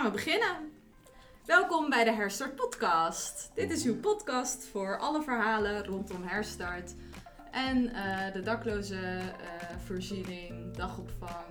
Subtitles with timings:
[0.00, 0.72] gaan we beginnen.
[1.46, 3.50] Welkom bij de Herstart Podcast.
[3.54, 6.94] Dit is uw podcast voor alle verhalen rondom herstart
[7.50, 11.44] en eh, de dakloze eh, voorziening, dagopvang,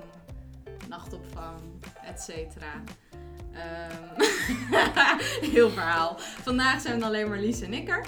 [0.88, 1.60] nachtopvang,
[2.04, 2.30] etc.
[3.54, 4.22] Ehm,
[5.54, 6.16] heel verhaal.
[6.20, 8.06] Vandaag zijn alleen maar Lies en ik er.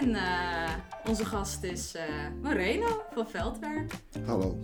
[0.00, 0.72] En eh,
[1.08, 1.94] onze gast is
[2.42, 3.92] Moreno van Veldwerk.
[4.26, 4.58] Hallo.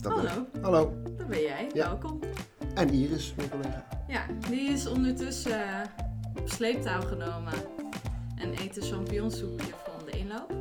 [0.00, 0.46] Dat ben Hallo.
[0.62, 1.02] Hallo.
[1.16, 1.70] dat ben jij.
[1.72, 1.86] Ja.
[1.88, 2.20] Welkom.
[2.74, 3.84] En Iris, mijn collega.
[4.08, 5.80] Ja, die is ondertussen eh,
[6.38, 7.52] op sleeptouw genomen
[8.36, 10.52] en eet een champignonsoepje van de inloop.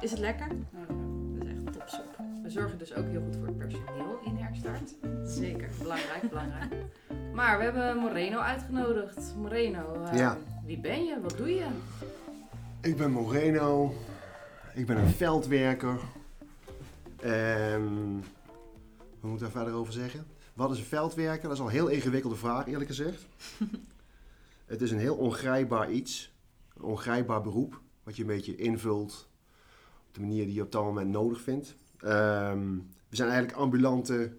[0.00, 0.48] Is het lekker?
[0.48, 2.16] Dat is echt topsoep.
[2.42, 4.94] We zorgen dus ook heel goed voor het personeel in Herstart.
[5.24, 5.68] Zeker.
[5.82, 6.72] Belangrijk, belangrijk.
[7.34, 9.34] Maar we hebben Moreno uitgenodigd.
[9.36, 10.38] Moreno, eh, Ja.
[10.64, 11.20] wie ben je?
[11.20, 11.66] Wat doe je?
[12.80, 13.94] Ik ben Moreno.
[14.74, 15.98] Ik ben een veldwerker.
[17.20, 18.12] Ehm,
[19.20, 20.26] wat moet ik daar verder over zeggen?
[20.54, 21.42] Wat is een veldwerker?
[21.42, 23.26] Dat is al een heel ingewikkelde vraag, eerlijk gezegd.
[24.66, 26.32] het is een heel ongrijpbaar iets.
[26.76, 27.80] Een ongrijpbaar beroep.
[28.02, 29.28] Wat je een beetje invult
[30.08, 31.74] op de manier die je op dat moment nodig vindt.
[31.98, 32.74] Ehm,
[33.08, 34.36] we zijn eigenlijk ambulante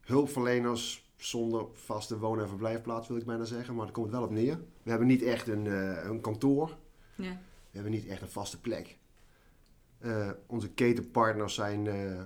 [0.00, 3.74] hulpverleners zonder vaste woon- en verblijfplaats, wil ik bijna zeggen.
[3.74, 4.58] Maar daar komt het wel op neer.
[4.82, 6.76] We hebben niet echt een, eh, een kantoor.
[7.14, 7.40] Ja.
[7.70, 8.98] We hebben niet echt een vaste plek.
[9.98, 12.22] Eh, onze ketenpartners zijn eh,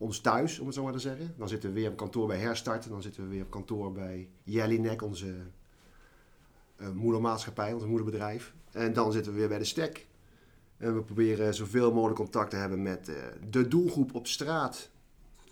[0.00, 1.34] ons thuis, om het zo maar te zeggen.
[1.36, 2.84] Dan zitten we weer op kantoor bij Herstart.
[2.84, 5.36] En dan zitten we weer op kantoor bij Jellinek, onze
[6.76, 8.54] eh, moedermaatschappij, ons moederbedrijf.
[8.70, 10.06] En dan zitten we weer bij de stek.
[10.76, 13.16] En we proberen zoveel mogelijk contact te hebben met eh,
[13.50, 14.90] de doelgroep op straat.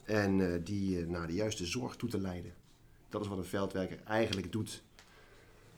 [0.04, 2.54] En eh, die naar de juiste zorg toe te leiden.
[3.08, 4.82] Dat is wat een veldwerker eigenlijk doet.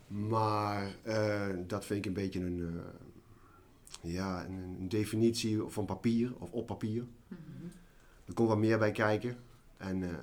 [0.06, 0.96] Maar
[1.66, 2.80] dat vind ik een beetje een,
[4.02, 7.04] ja, een, een definitie van papier of op papier.
[8.30, 9.36] Er komt wat meer bij kijken.
[9.76, 10.16] En eh,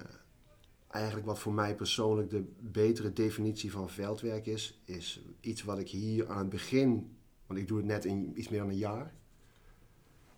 [0.88, 5.90] eigenlijk wat voor mij persoonlijk de betere definitie van veldwerk is, is iets wat ik
[5.90, 7.18] hier aan het begin,
[7.48, 9.14] want ik doe het net in iets meer dan een jaar.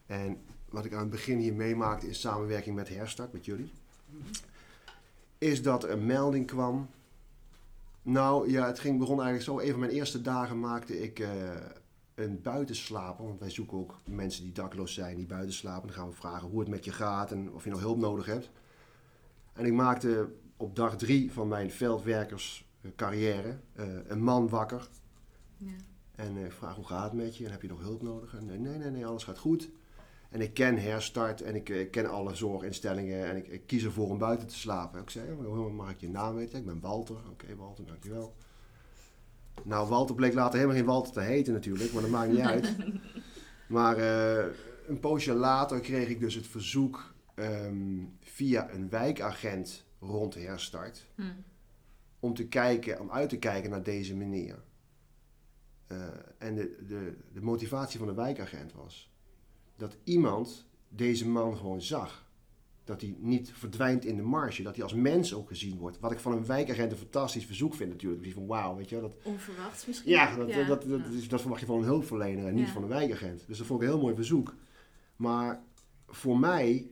[0.06, 0.38] En
[0.70, 3.72] wat ik aan het begin hier meemaakte in samenwerking met Herstart, met jullie,
[5.38, 6.90] is dat er een melding kwam
[8.02, 9.60] nou ja, het ging, begon eigenlijk zo.
[9.60, 11.30] Een van mijn eerste dagen maakte ik eh,
[12.20, 13.26] een buitenslaper.
[13.26, 15.88] Want wij zoeken ook mensen die dakloos zijn, die buiten slapen.
[15.88, 18.26] Dan gaan we vragen hoe het met je gaat en of je nog hulp nodig
[18.26, 18.50] hebt.
[19.54, 24.90] En ik maakte op dag drie van mijn veldwerkerscarrière eh, een man wakker.
[25.58, 25.72] Ja.
[26.16, 28.36] En eh, ik vraag hoe gaat het met je en heb je nog hulp nodig?
[28.36, 29.70] En eh, nee, nee, nee, alles gaat goed.
[30.30, 34.10] En ik ken Herstart en ik eh, ken alle zorginstellingen en ik, ik kies ervoor
[34.10, 35.02] om buiten te slapen.
[35.02, 36.60] Ik zei, "Oh, mag ik je naam weten?
[36.60, 37.16] Ik ben Walter.
[37.30, 38.36] Oké, Walter, dankjewel.
[39.64, 42.76] Nou, Walter bleek later helemaal geen Walter te heten natuurlijk, maar dat maakt niet uit.
[43.70, 44.56] Maar eh,
[44.88, 51.24] een poosje later kreeg ik dus het verzoek ehm, via een wijkagent rond Herstart Hm.
[52.20, 54.64] om te kijken, om uit te kijken naar deze meneer.
[55.88, 59.12] Eh, en de, de, de motivatie van de wijkagent was
[59.76, 62.29] dat iemand deze man gewoon zag.
[62.90, 66.00] Dat hij niet verdwijnt in de marge, dat hij als mens ook gezien wordt.
[66.00, 68.24] Wat ik van een wijkagent een fantastisch verzoek vind natuurlijk.
[68.24, 70.12] Die van wauw, weet je wel, dat, Onverwachts misschien.
[70.12, 70.64] ja, dat, Ja.
[70.68, 72.72] Dat, dat, dat verwacht je van een hulpverlener en niet Ja.
[72.74, 73.44] van een wijkagent.
[73.48, 74.56] Dus dat vond ik een heel mooi verzoek.
[75.16, 75.64] Maar
[76.08, 76.90] voor mij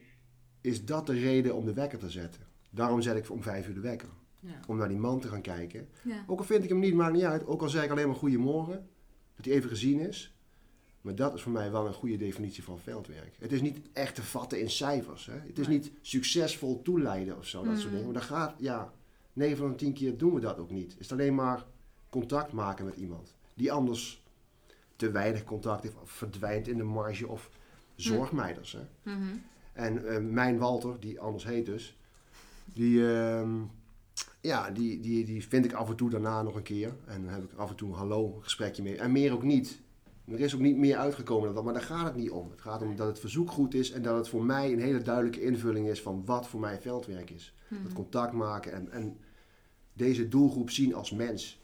[0.61, 2.41] is dat de reden om de wekker te zetten.
[2.69, 4.09] Daarom zet ik om vijf uur de wekker.
[4.39, 4.59] Ja.
[4.67, 5.87] Om naar die man te gaan kijken.
[6.27, 7.45] Ook al vind ik hem niet, maakt niet uit.
[7.47, 8.87] Ook al zeg ik alleen maar goedemorgen.
[9.35, 10.36] Dat hij even gezien is.
[11.07, 13.35] Maar dat is voor mij wel een goede definitie van veldwerk.
[13.39, 15.25] Het is niet echt te vatten in cijfers.
[15.25, 15.33] Hè?
[15.47, 17.89] Het is niet succesvol toeleiden of zo, dat soort Mm.
[17.91, 18.05] dingen.
[18.05, 18.93] Maar dat gaat, ja,
[19.33, 20.91] 9 van de 10 keer doen we dat ook niet.
[20.91, 21.65] Het is alleen maar
[22.09, 23.33] contact maken met iemand.
[23.53, 24.23] Die anders
[24.95, 27.49] te weinig contact heeft, of verdwijnt in de marge of
[27.95, 28.71] zorgmeiders.
[28.71, 29.11] Hè?
[29.11, 29.23] Mhm.
[29.73, 31.97] En eh, mijn Walter, die anders heet dus,
[32.65, 33.55] die, ehm,
[34.41, 36.95] ja, die, die, die vind ik af en toe daarna nog een keer.
[37.05, 38.97] En dan heb ik af en toe een hallo gesprekje mee.
[38.97, 39.85] En meer ook niet.
[40.31, 42.49] Er is ook niet meer uitgekomen dan dat, maar daar gaat het niet om.
[42.49, 45.01] Het gaat om dat het verzoek goed is en dat het voor mij een hele
[45.01, 47.53] duidelijke invulling is van wat voor mij veldwerk is.
[47.67, 47.83] Mhm.
[47.83, 49.17] Dat contact maken en, en
[49.93, 51.61] deze doelgroep zien als mens.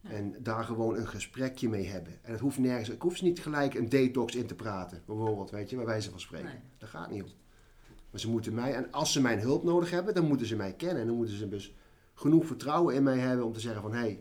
[0.00, 0.10] Ja.
[0.10, 2.12] En daar gewoon een gesprekje mee hebben.
[2.22, 5.50] En het hoeft nergens, ik hoef ze niet gelijk een detox in te praten, bijvoorbeeld,
[5.50, 6.48] weet je, bij wijze van spreken.
[6.48, 6.60] Nee.
[6.78, 7.28] Dat gaat niet om.
[8.10, 10.72] Maar ze moeten mij, en als ze mijn hulp nodig hebben, dan moeten ze mij
[10.72, 11.00] kennen.
[11.00, 11.74] En dan moeten ze dus
[12.14, 14.20] genoeg vertrouwen in mij hebben om te zeggen van, hé, hey,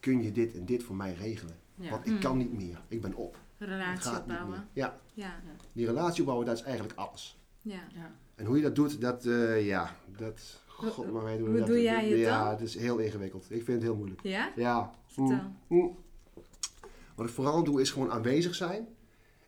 [0.00, 1.56] kun je dit en dit voor mij regelen?
[1.80, 1.90] Ja.
[1.90, 2.20] Want ik Hmm.
[2.20, 3.36] kan niet meer, ik ben op.
[3.58, 4.48] Relatie gaat niet opbouwen.
[4.50, 4.84] meer.
[4.84, 5.34] Ja, Ja.
[5.72, 7.38] die relatie opbouwen, dat is eigenlijk alles.
[7.62, 7.80] Ja.
[7.94, 8.10] Ja.
[8.34, 11.82] En hoe je dat doet, dat, eh, ja, dat, god maar weet hoe dat, doe
[11.82, 12.50] jij het Ja, dan?
[12.50, 13.44] het is heel ingewikkeld.
[13.44, 14.22] Ik vind het heel moeilijk.
[14.22, 14.52] Ja?
[14.56, 14.90] Ja.
[15.06, 15.36] Vertel.
[15.36, 15.96] Mm, mm.
[17.14, 18.88] Wat ik vooral doe is gewoon aanwezig zijn.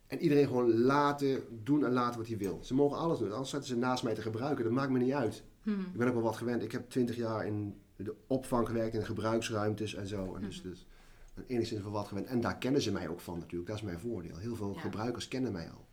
[0.07, 2.59] En iedereen gewoon laten doen en laten wat hij wil.
[2.63, 3.33] Ze mogen alles doen.
[3.33, 4.65] Anders zetten ze naast mij te gebruiken.
[4.65, 5.43] Dat maakt me niet uit.
[5.63, 5.71] Hm.
[5.81, 6.63] Ik ben ook wel wat gewend.
[6.63, 10.35] Ik heb twintig jaar in de opvang gewerkt, in de gebruiksruimtes en zo.
[10.35, 10.69] En dus, Mhm.
[10.69, 10.87] dus
[11.35, 12.27] ben enigszins wel wat gewend.
[12.27, 13.69] En daar kennen ze mij ook van natuurlijk.
[13.71, 14.37] Dat is mijn voordeel.
[14.37, 14.81] Heel veel Ja.
[14.81, 15.87] gebruikers kennen mij al.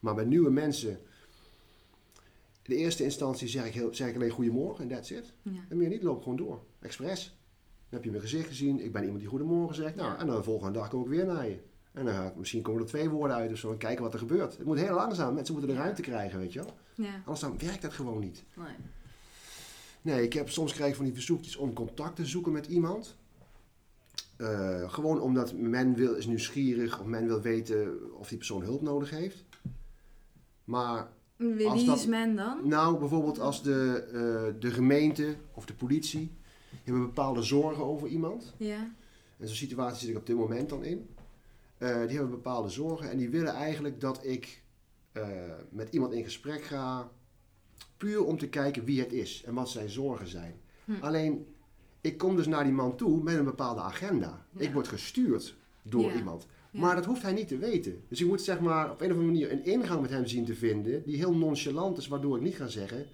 [0.00, 0.98] Maar bij nieuwe mensen, in
[2.62, 5.32] de eerste instantie zeg ik, heel, zeg ik alleen goedemorgen en that's it.
[5.42, 5.64] Ja.
[5.68, 6.62] En meer niet, loop gewoon door.
[6.80, 7.24] Expres.
[7.24, 8.84] Dan heb je mijn gezicht gezien.
[8.84, 9.94] Ik ben iemand die goedemorgen zegt.
[9.94, 11.58] Nou, en dan de volgende dag kom ik weer naar je.
[11.92, 13.70] En dan ga ik, misschien komen er twee woorden uit of zo.
[13.70, 14.56] En kijken wat er gebeurt.
[14.56, 15.34] Het moet heel langzaam.
[15.34, 16.74] Mensen moeten de ruimte krijgen, weet je wel.
[16.94, 17.14] Ja.
[17.16, 18.44] Anders dan werkt dat gewoon niet.
[18.56, 18.74] Nee.
[20.02, 23.16] Nee, ik heb soms krijg ik van die verzoekjes om contact te zoeken met iemand.
[24.36, 28.82] Eh, gewoon omdat men wil, is nieuwsgierig of men wil weten of die persoon hulp
[28.82, 29.44] nodig heeft.
[30.64, 32.68] Maar Wie Als dat- is men dan?
[32.68, 36.30] nou, bijvoorbeeld als de, eh, de gemeente of de politie
[36.84, 38.54] hebben bepaalde zorgen over iemand.
[38.56, 38.92] Ja.
[39.38, 41.08] En zo'n situatie zit ik op dit moment dan in.
[41.78, 44.62] Eh, die hebben bepaalde zorgen en die willen eigenlijk dat ik
[45.68, 47.10] met iemand in gesprek ga.
[47.96, 50.54] Puur om te kijken wie het is en wat zijn zorgen zijn.
[50.84, 50.92] Hm.
[51.00, 51.46] Alleen,
[52.04, 54.46] ik kom dus naar die man toe met een bepaalde agenda.
[54.56, 54.60] Ja.
[54.60, 56.16] Ik word gestuurd door Ja.
[56.16, 56.46] iemand.
[56.72, 58.02] Maar dat hoeft hij niet te weten.
[58.08, 60.44] Dus ik moet zeg maar op een of andere manier een ingang met hem zien
[60.44, 63.06] te vinden die heel nonchalant is, waardoor ik niet ga zeggen: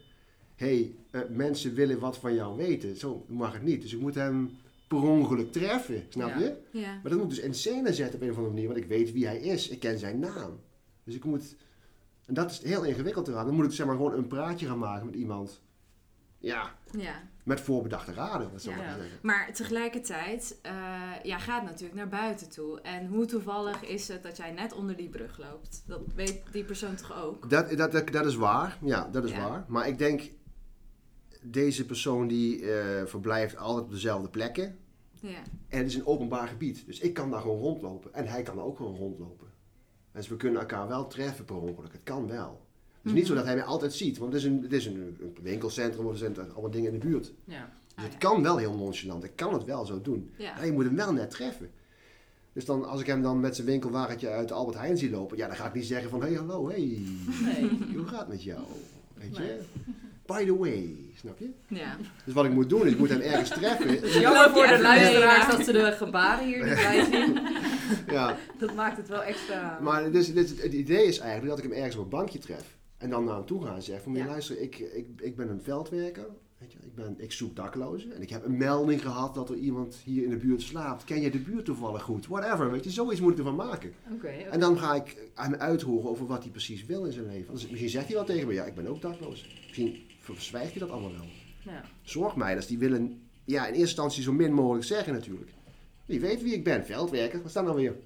[0.54, 2.96] hé, hey, eh, mensen willen wat van jou weten.
[2.96, 3.82] Zo mag het niet.
[3.82, 4.50] Dus ik moet hem
[4.88, 6.56] per ongeluk treffen, snap je?
[6.70, 6.92] Ja.
[6.92, 8.88] Maar dat moet ik dus in scène zetten op een of andere manier, want ik
[8.88, 9.68] weet wie hij is.
[9.68, 10.60] Ik ken zijn naam.
[11.04, 11.56] Dus ik moet,
[12.26, 13.46] en dat is heel ingewikkeld eraan.
[13.46, 15.60] Dan moet ik zeg maar gewoon een praatje gaan maken met iemand.
[16.38, 17.28] Ja, Ja.
[17.50, 18.86] Met voorbedachte raden, dat zou ik Ja.
[18.86, 19.18] maar zeggen.
[19.22, 20.72] Maar tegelijkertijd, eh
[21.22, 22.80] ja, gaat natuurlijk naar buiten toe.
[22.80, 25.82] En hoe toevallig is het dat jij net onder die brug loopt?
[25.86, 27.50] Dat weet die persoon toch ook?
[27.50, 29.48] Dat, dat, dat, dat is waar, ja, dat is Ja.
[29.48, 29.64] waar.
[29.68, 30.22] Maar ik denk,
[31.42, 34.78] deze persoon die eh, verblijft altijd op dezelfde plekken.
[35.20, 35.42] Ja.
[35.68, 36.86] En het is een openbaar gebied.
[36.86, 38.14] Dus ik kan daar gewoon rondlopen.
[38.14, 39.46] En hij kan daar ook gewoon rondlopen.
[40.12, 41.92] Dus we kunnen elkaar wel treffen per ongeluk.
[41.92, 42.66] Het kan wel.
[43.02, 44.18] Het is niet zo dat hij mij altijd ziet.
[44.18, 46.98] Want het is een, het is een, een winkelcentrum of er zijn allemaal dingen in
[47.00, 47.32] de buurt.
[47.44, 47.68] Ja.
[47.88, 48.18] Dus Ah, het ja.
[48.18, 49.24] kan wel heel nonchalant.
[49.24, 50.30] Ik kan het wel zo doen.
[50.36, 50.54] Ja.
[50.54, 51.70] Maar je moet hem wel net treffen.
[52.52, 55.36] Dus dan, als ik hem dan met zijn winkelwagentje uit de Albert Heijn zie lopen,
[55.36, 56.98] ja, dan ga ik niet zeggen van, hé, hey, hallo, hey,
[57.42, 57.70] Nee.
[57.96, 58.60] hoe gaat het met jou?
[59.14, 59.42] Weet je?
[59.42, 59.58] Nee.
[60.26, 61.50] By the way, snap je?
[61.68, 61.96] Ja.
[62.24, 64.00] Dus wat ik moet doen, is ik moet hem ergens treffen.
[64.00, 67.38] Dus jammer voor de luisteraars dat ze de gebaren hier niet bij zien.
[68.14, 69.78] Ja, Dat maakt het wel extra...
[69.82, 72.78] maar dus, dus het idee is eigenlijk dat ik hem ergens op een bankje tref.
[73.00, 74.26] En dan naar hem toe ga en zeg van, Ja.
[74.26, 76.26] luister, ik, ik, ik ben een veldwerker.
[76.58, 78.12] Weet je, ik, ben, ik zoek daklozen.
[78.12, 81.04] En ik heb een melding gehad dat er iemand hier in de buurt slaapt.
[81.04, 82.26] Ken je de buurt toevallig goed?
[82.26, 83.92] Whatever, weet je, zoiets moet ik ervan maken.
[84.12, 84.28] Oké.
[84.28, 87.52] En dan ga ik hem uithoren over wat hij precies wil in zijn leven.
[87.54, 89.48] Dus misschien zegt hij wel tegen me, ja, ik ben ook dakloos.
[89.66, 91.26] Misschien verzwijgt hij dat allemaal wel.
[91.64, 91.84] Ja.
[92.02, 95.50] Zorgmeiders, die willen ja, in eerste instantie zo min mogelijk zeggen natuurlijk.
[96.06, 97.96] Wie weet wie ik ben, veldwerker, wat staat nou weer?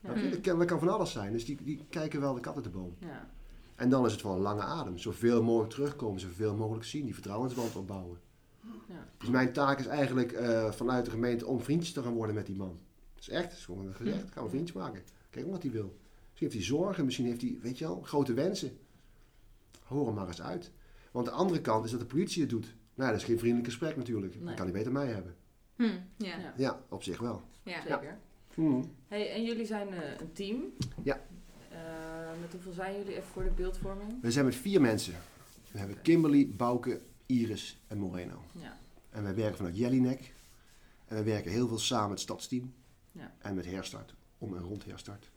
[0.00, 0.14] Ja.
[0.30, 2.64] Dat, kan, dat kan van alles zijn, dus die, die kijken wel de kat uit
[2.64, 2.94] de boom.
[2.98, 3.32] Ja.
[3.74, 4.98] En dan is het van een lange adem.
[4.98, 8.18] Zoveel mogelijk terugkomen, zoveel mogelijk zien, die vertrouwensband opbouwen.
[8.88, 9.08] Ja.
[9.18, 12.46] Dus mijn taak is eigenlijk eh, vanuit de gemeente om vriendjes te gaan worden met
[12.46, 12.78] die man.
[13.14, 14.30] Dat is echt, dat is gewoon gezegd.
[14.30, 15.02] Gaan we vriendjes maken.
[15.30, 15.98] Kijk wat hij wil.
[16.30, 18.78] Misschien heeft hij zorgen, misschien heeft hij, weet je wel, grote wensen.
[19.84, 20.70] Hoor hem maar eens uit.
[21.12, 22.74] Want de andere kant is dat de politie het doet.
[22.94, 24.32] Nou, dat is geen vriendelijk gesprek natuurlijk.
[24.34, 24.54] Dan Nee.
[24.54, 25.34] kan hij beter mij hebben.
[25.76, 25.98] Hm.
[26.16, 26.52] Ja.
[26.56, 26.80] Ja.
[26.88, 27.42] Op zich wel.
[27.62, 27.80] Ja.
[27.82, 28.18] Zeker.
[28.54, 28.82] Mhm.
[29.06, 30.62] Hey, en jullie zijn eh, een team.
[31.02, 31.20] Ja.
[32.34, 34.20] Eh, met hoeveel zijn jullie even voor de beeldvorming?
[34.22, 35.14] We zijn met vier mensen.
[35.72, 38.44] We hebben Kimberly, Bouke, Iris en Moreno.
[38.52, 38.76] Ja.
[39.10, 40.34] En wij werken vanuit Jellinek.
[41.06, 42.74] En we werken heel veel samen met het stadsteam.
[43.12, 43.34] Ja.
[43.38, 44.14] En met Herstart.
[44.38, 45.30] Om en rond Herstart.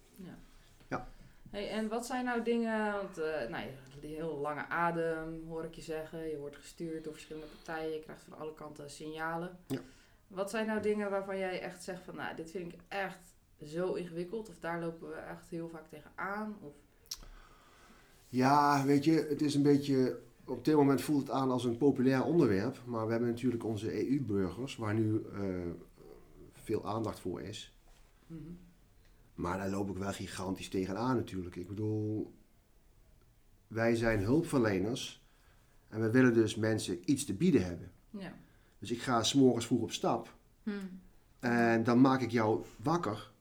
[1.49, 3.65] Hey, en wat zijn nou dingen, want eh nou,
[4.01, 6.29] je heel lange adem hoor ik je zeggen.
[6.29, 7.93] Je wordt gestuurd door verschillende partijen.
[7.93, 9.57] Je krijgt van alle kanten signalen.
[9.67, 9.79] Ja.
[10.27, 13.35] Wat zijn nou dingen waarvan jij echt zegt van nou, dit vind ik echt
[13.65, 14.49] zo ingewikkeld.
[14.49, 16.57] Of daar lopen we echt heel vaak tegenaan.
[16.61, 16.73] Of,
[18.29, 20.19] Ja, weet je, het is een beetje.
[20.45, 22.81] Op dit moment voelt het aan als een populair onderwerp.
[22.85, 25.41] Maar we hebben natuurlijk onze EU-burgers, waar nu eh,
[26.53, 27.77] veel aandacht voor is.
[28.27, 28.41] Mhm.
[29.33, 31.55] Maar daar loop ik wel gigantisch tegenaan natuurlijk.
[31.55, 32.33] Ik bedoel,
[33.67, 35.25] wij zijn hulpverleners.
[35.89, 37.91] En we willen dus mensen iets te bieden hebben.
[38.09, 38.33] Ja.
[38.79, 40.35] Dus ik ga s'morgens vroeg op stap.
[40.63, 40.71] Hm.
[41.39, 43.31] En dan maak ik jou wakker.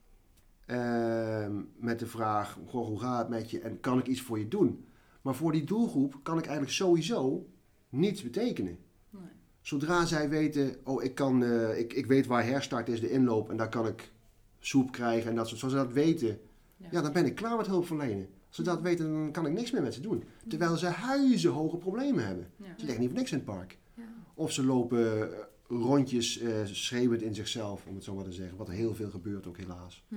[0.66, 3.60] Ehm, met de vraag, goh, hoe gaat het met je?
[3.60, 4.84] En kan ik iets voor je doen?
[5.22, 7.46] Maar voor die doelgroep kan ik eigenlijk sowieso
[7.88, 8.78] niets betekenen.
[9.10, 9.22] Nee.
[9.60, 13.50] Zodra zij weten, oh, ik, kan, eh, ik, ik weet waar herstart is, de inloop.
[13.50, 14.12] En daar kan ik
[14.58, 15.60] soep krijgen en dat soort.
[15.60, 16.38] Zoals ze dat weten,
[16.76, 16.88] Ja.
[16.90, 18.28] ja, dan ben ik klaar met hulp verlenen.
[18.46, 20.24] Als ze dat weten, dan kan ik niks meer met ze doen.
[20.48, 22.50] Terwijl ze huizenhoge problemen hebben.
[22.56, 22.64] Ja.
[22.76, 23.78] Ze liggen niet voor niks in het park.
[23.94, 24.02] Ja.
[24.34, 28.56] Of ze lopen eh, rondjes eh, schreeuwend in zichzelf, om het zo maar te zeggen.
[28.56, 30.04] Wat heel veel gebeurt ook helaas.
[30.08, 30.14] Hm.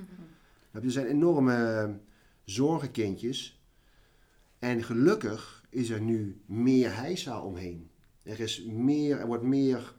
[0.72, 2.00] Er zijn enorme
[2.44, 3.62] zorgenkindjes.
[4.60, 7.90] En gelukkig is er nu meer heisa omheen.
[8.24, 9.94] Er, is meer, er wordt meer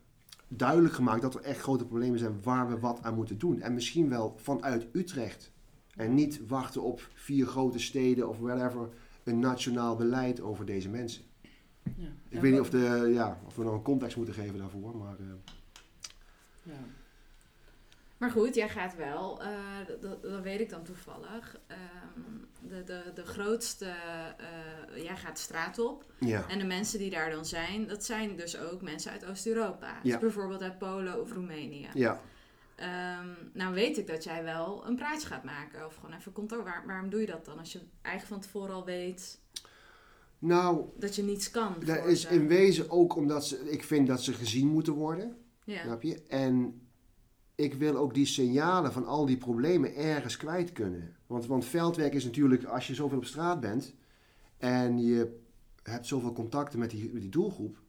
[0.49, 3.61] duidelijk gemaakt dat er echt grote problemen zijn waar we wat aan moeten doen.
[3.61, 5.53] En misschien wel vanuit Utrecht.
[5.97, 8.89] En niet wachten op vier grote steden of whatever
[9.25, 11.23] een nationaal beleid over deze mensen.
[11.83, 12.09] Ja.
[12.29, 15.17] Ik weet niet of, de, ja, of we nog een context moeten geven daarvoor, maar...
[15.21, 15.27] Uh,
[16.63, 16.85] ja.
[18.17, 19.49] Maar goed, jij gaat wel, uh,
[20.01, 21.61] dat, dat, weet ik dan toevallig.
[21.69, 23.95] Um, de, de, de grootste,
[24.95, 26.05] uh, jij gaat straat op.
[26.19, 26.49] Ja.
[26.49, 30.01] En de mensen die daar dan zijn, dat zijn dus ook mensen uit Oost-Europa.
[30.03, 31.89] Dus bijvoorbeeld uit Polen of Roemenië.
[31.95, 32.21] Ja.
[33.21, 35.87] Um, nou weet ik dat jij wel een praatje gaat maken.
[35.87, 36.65] Of gewoon even contact.
[36.65, 37.59] Waar, waarom doe je dat dan?
[37.59, 39.41] Als je eigenlijk van tevoren al weet
[40.41, 41.75] nou, dat je niets kan.
[41.85, 45.37] Dat is in wezen ook omdat ze, ik vind dat ze gezien moeten worden.
[45.65, 45.83] Ja.
[45.83, 46.23] Snap je?
[46.29, 46.81] En
[47.55, 51.17] ik wil ook die signalen van al die problemen ergens kwijt kunnen.
[51.27, 53.95] Want, want veldwerk is natuurlijk, als je zoveel op straat bent
[54.57, 55.39] en je
[55.83, 57.83] hebt zoveel contacten met die, met die doelgroep,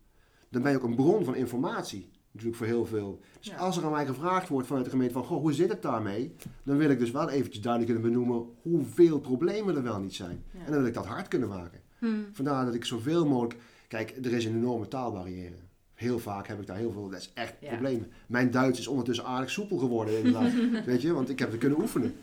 [0.49, 2.09] dan ben je ook een bron van informatie.
[2.31, 3.19] Natuurlijk voor heel veel.
[3.39, 5.81] Dus als er aan mij gevraagd wordt vanuit de gemeente van, goh, hoe zit het
[5.81, 6.35] daarmee?
[6.63, 10.43] Dan wil ik dus wel eventjes duidelijk kunnen benoemen hoeveel problemen er wel niet zijn.
[10.53, 11.81] En dan wil ik dat hard kunnen maken.
[12.01, 12.27] Hmm.
[12.31, 13.55] Vandaar dat ik zoveel mogelijk...
[13.87, 15.55] Kijk, er is een enorme taalbarrière.
[15.93, 17.09] Heel vaak heb ik daar heel veel...
[17.09, 18.07] Dat is echt een probleem.
[18.27, 20.53] Mijn Duits is ondertussen aardig soepel geworden inderdaad.
[20.85, 22.15] weet je, want ik heb het kunnen oefenen.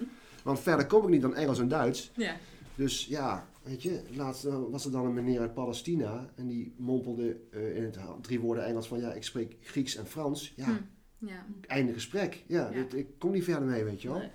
[0.43, 2.11] Want verder kom ik niet dan Engels en Duits.
[2.17, 2.37] Ja.
[2.75, 7.37] Dus ja, weet je, laatst was er dan een meneer uit Palestina en die mompelde
[7.51, 10.53] uh, in het drie woorden Engels van ja, ik spreek Grieks en Frans.
[10.57, 11.27] Ja, hm.
[11.27, 11.47] ja.
[11.67, 12.45] einde gesprek.
[12.47, 14.19] Ja, ik kom niet verder mee, weet je wel.
[14.19, 14.31] Nee.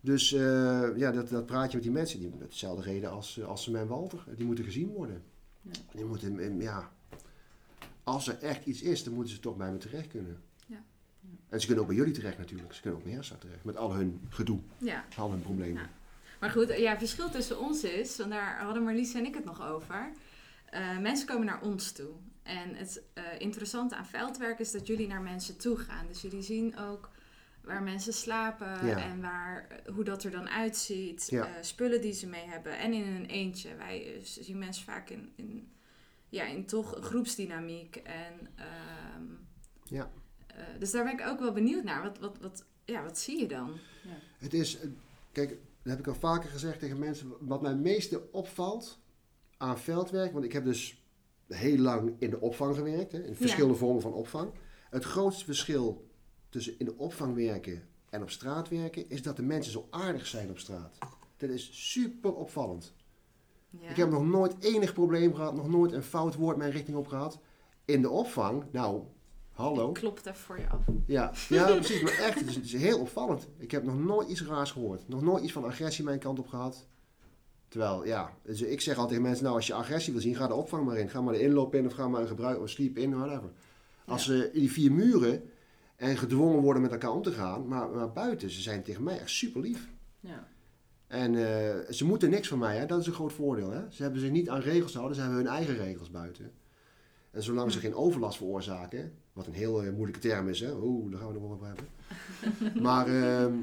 [0.00, 3.46] Dus uh, ja, dat, dat praatje met die mensen, die met dezelfde reden als, uh,
[3.46, 4.24] als en Walter.
[4.36, 5.22] Die moeten gezien worden.
[5.60, 5.70] Ja.
[5.92, 6.90] Die moeten, ja,
[8.04, 10.42] als er echt iets is, dan moeten ze toch bij me terecht kunnen.
[10.66, 10.82] Ja.
[11.48, 12.74] En ze kunnen ook bij jullie terecht natuurlijk.
[12.74, 13.64] Ze kunnen ook bij Hersa terecht.
[13.64, 14.58] Met al hun gedoe.
[14.78, 15.04] Ja.
[15.16, 15.90] Al hun problemen.
[16.40, 19.44] Maar goed, ja, het verschil tussen ons is, en daar hadden Marlies en ik het
[19.44, 20.12] nog over.
[20.74, 22.10] Uh, mensen komen naar ons toe.
[22.42, 26.06] En het uh, interessante aan veldwerk is dat jullie naar mensen toe gaan.
[26.06, 27.10] Dus jullie zien ook
[27.62, 31.26] waar mensen slapen en waar, hoe dat er dan uitziet.
[31.30, 31.48] Ja.
[31.48, 32.78] Uh, spullen die ze mee hebben.
[32.78, 33.76] En in een eentje.
[33.76, 35.72] Wij zien mensen vaak in, in,
[36.28, 37.96] ja, in toch groepsdynamiek.
[37.96, 38.48] En,
[39.16, 39.48] um,
[39.84, 40.10] ja.
[40.78, 42.02] dus daar ben ik ook wel benieuwd naar.
[42.02, 43.78] Wat, wat, wat, ja, wat zie je dan?
[44.02, 44.18] Ja.
[44.38, 44.78] Het is,
[45.32, 45.48] kijk,
[45.82, 47.32] dat heb ik al vaker gezegd tegen mensen.
[47.40, 49.00] Wat mij meeste opvalt
[49.56, 51.04] aan veldwerk, want ik heb dus
[51.48, 54.52] heel lang in de opvang gewerkt, hè, in verschillende vormen van opvang.
[54.90, 56.09] Het grootste verschil
[56.50, 60.26] tussen in de opvang werken en op straat werken, is dat de mensen zo aardig
[60.26, 60.98] zijn op straat.
[61.36, 62.92] Dat is super opvallend.
[63.70, 63.88] Ja.
[63.88, 67.06] Ik heb nog nooit enig probleem gehad, nog nooit een fout woord mijn richting op
[67.06, 67.38] gehad.
[67.84, 69.02] In de opvang, nou,
[69.60, 69.92] Hallo.
[69.92, 70.80] Klopt daar voor je af.
[71.06, 72.02] Ja, ja precies.
[72.02, 73.48] Maar echt, het is, het is, heel opvallend.
[73.58, 75.08] Ik heb nog nooit iets raars gehoord.
[75.08, 76.86] Nog nooit iets van agressie mijn kant op gehad.
[77.68, 80.46] Terwijl, ja, dus ik zeg altijd tegen mensen, nou als je agressie wil zien, ga
[80.46, 81.08] de opvang maar in.
[81.08, 83.50] Ga maar de inloop in of ga maar een gebruik of sleep in, whatever.
[84.06, 85.50] Als ze in die vier muren
[86.00, 89.18] en gedwongen worden met elkaar om te gaan, maar, maar buiten, ze zijn tegen mij
[89.18, 89.88] echt super lief.
[90.20, 90.48] Ja.
[91.06, 91.40] En uh,
[91.90, 92.86] ze moeten niks van mij, hè?
[92.86, 93.70] dat is een groot voordeel.
[93.70, 93.90] Hè?
[93.90, 96.52] Ze hebben zich niet aan regels houden, ze hebben hun eigen regels buiten.
[97.30, 100.72] En zolang ze geen overlast veroorzaken, wat een heel uh, moeilijke term is, hè?
[100.72, 102.82] Oeh, daar gaan we nog wel over hebben.
[102.86, 103.54] maar uh,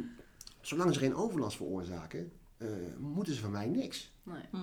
[0.62, 4.14] zolang ze geen overlast veroorzaken, uh, moeten ze van mij niks.
[4.24, 4.42] Nee.
[4.52, 4.58] Hm.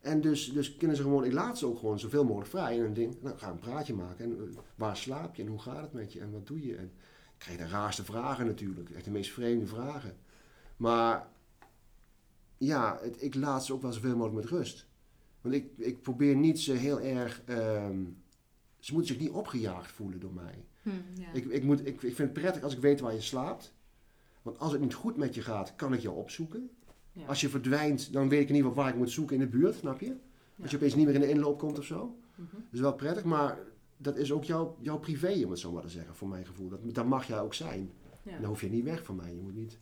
[0.00, 2.76] En dus, dus kunnen ze gewoon, ik laat ze ook gewoon zoveel mogelijk vrij.
[2.76, 4.24] En dan denk nou ga een praatje maken.
[4.24, 6.76] En uh, waar slaap je en hoe gaat het met je en wat doe je?
[6.76, 6.92] En
[7.40, 10.16] krijg de raarste vragen natuurlijk, echt de meest vreemde vragen.
[10.76, 11.28] Maar
[12.58, 14.86] ja, het, ik laat ze ook wel zoveel mogelijk met rust.
[15.40, 18.22] Want ik, ik probeer niet ze heel erg um,
[18.78, 20.64] ze moeten zich niet opgejaagd voelen door mij.
[20.82, 21.32] Hm, ja.
[21.32, 23.74] ik, ik, moet, ik, ik vind het prettig als ik weet waar je slaapt.
[24.42, 26.70] Want als het niet goed met je gaat, kan ik je opzoeken.
[27.12, 27.26] Ja.
[27.26, 29.58] Als je verdwijnt, dan weet ik in ieder geval waar ik moet zoeken in de
[29.58, 30.16] buurt, snap je?
[30.62, 32.18] Als je opeens niet meer in de inloop komt of zo.
[32.34, 33.58] Mm Dat is wel prettig, maar
[34.02, 36.68] dat is ook jouw, jouw privé, om het zo maar te zeggen, voor mijn gevoel.
[36.68, 37.90] Dat, dat mag jij ook zijn.
[38.24, 39.34] En dan hoef je niet weg van mij.
[39.34, 39.78] Je moet niet...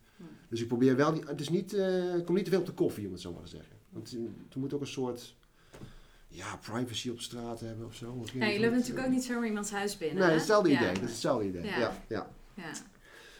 [0.49, 2.73] Dus ik probeer wel, die, het is niet, uh, kom niet te veel op de
[2.73, 3.77] koffie, om het zo maar te zeggen.
[3.89, 4.17] Want
[4.53, 5.37] er moet ook een soort
[6.29, 8.25] ja, privacy op straat hebben of zo.
[8.33, 10.27] Ja, je loopt natuurlijk ook niet zomaar iemands huis binnen.
[10.27, 10.93] Nee, hetzelfde idee.
[10.93, 11.65] Dat is hetzelfde idee.
[11.65, 12.31] Ja, ja.
[12.55, 12.73] ja.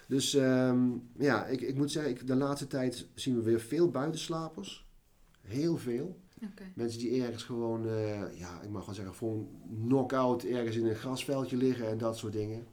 [0.07, 3.91] Dus um, ja, ik, ik moet zeggen, ik, de laatste tijd zien we weer veel
[3.91, 4.87] buitenslapers.
[5.41, 6.21] Heel veel.
[6.53, 6.73] Okay.
[6.75, 9.49] Mensen die ergens gewoon, uh, ja, ik mag wel zeggen, gewoon
[9.85, 12.67] knock-out ergens in een grasveldje liggen en dat soort dingen.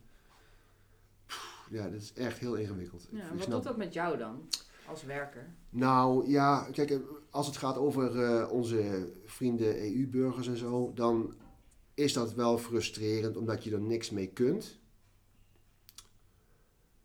[1.70, 3.08] ja, dat is echt heel ingewikkeld.
[3.12, 4.48] Ja, wat doet dat met jou dan?
[4.88, 5.54] als werker?
[5.70, 11.34] Nou ja, kijk, als het gaat over uh, onze vrienden EU-burgers en zo, dan
[11.94, 14.80] is dat wel frustrerend omdat je er niks mee kunt.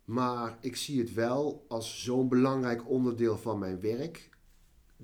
[0.05, 4.29] Maar ik zie het wel als zo'n belangrijk onderdeel van mijn werk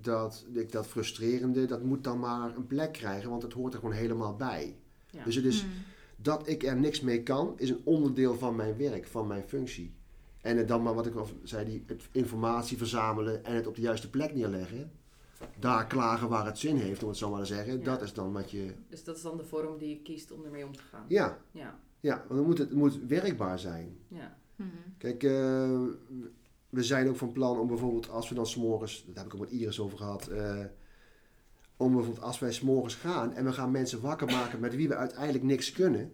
[0.00, 3.78] dat, ik, dat frustrerende, dat moet dan maar een plek krijgen, want het hoort er
[3.80, 4.76] gewoon helemaal bij.
[5.10, 5.24] Ja.
[5.24, 5.70] Dus het is, Hmm.
[6.16, 9.92] dat ik er niks mee kan, is een onderdeel van mijn werk, van mijn functie.
[10.40, 13.80] En dan maar wat ik al zei, die, het informatie verzamelen en het op de
[13.80, 14.90] juiste plek neerleggen.
[15.58, 17.78] Daar klagen waar het zin heeft, om het zo maar te zeggen.
[17.78, 17.84] Ja.
[17.84, 18.72] Dat is dan wat je...
[18.88, 21.04] Dus dat is dan de vorm die je kiest om ermee om te gaan.
[21.08, 21.78] Ja, Ja.
[22.00, 23.96] ja want dan moet het, het moet werkbaar zijn.
[24.08, 24.36] Ja.
[24.56, 24.68] Mhm.
[24.98, 25.80] Kijk, eh,
[26.68, 29.40] we zijn ook van plan om bijvoorbeeld als we dan s'morgens, dat heb ik ook
[29.40, 30.64] met Iris over gehad, eh,
[31.76, 34.96] om bijvoorbeeld als wij s'morgens gaan en we gaan mensen wakker maken met wie we
[34.96, 36.12] uiteindelijk niks kunnen,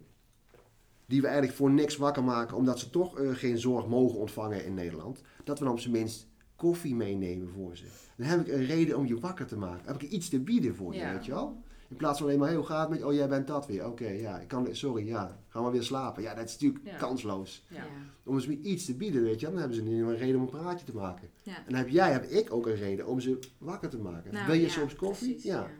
[1.07, 4.65] die we eigenlijk voor niks wakker maken omdat ze toch eh, geen zorg mogen ontvangen
[4.65, 7.85] in Nederland, dat we dan op zijn minst koffie meenemen voor ze.
[8.17, 9.85] Dan heb ik een reden om je wakker te maken.
[9.85, 11.13] Dan heb ik iets te bieden voor je, Ja.
[11.13, 11.63] weet je wel?
[11.93, 13.07] In plaats van alleen maar, hey, hoe gaat het met je?
[13.07, 13.87] Oh, jij bent dat weer.
[13.87, 16.23] Oké, ja, ik kan, sorry, ja, gaan we weer slapen.
[16.23, 16.97] Ja, dat is natuurlijk Ja.
[16.97, 17.87] kansloos Ja.
[18.25, 19.47] Om ze iets te bieden, weet je.
[19.47, 21.29] Dan hebben ze niet een reden om een praatje te maken.
[21.43, 21.57] Ja.
[21.57, 24.33] En dan heb jij, heb ik ook een reden om ze wakker te maken.
[24.33, 25.29] Nou, Wil je ja, soms koffie?
[25.29, 25.71] precies, ja.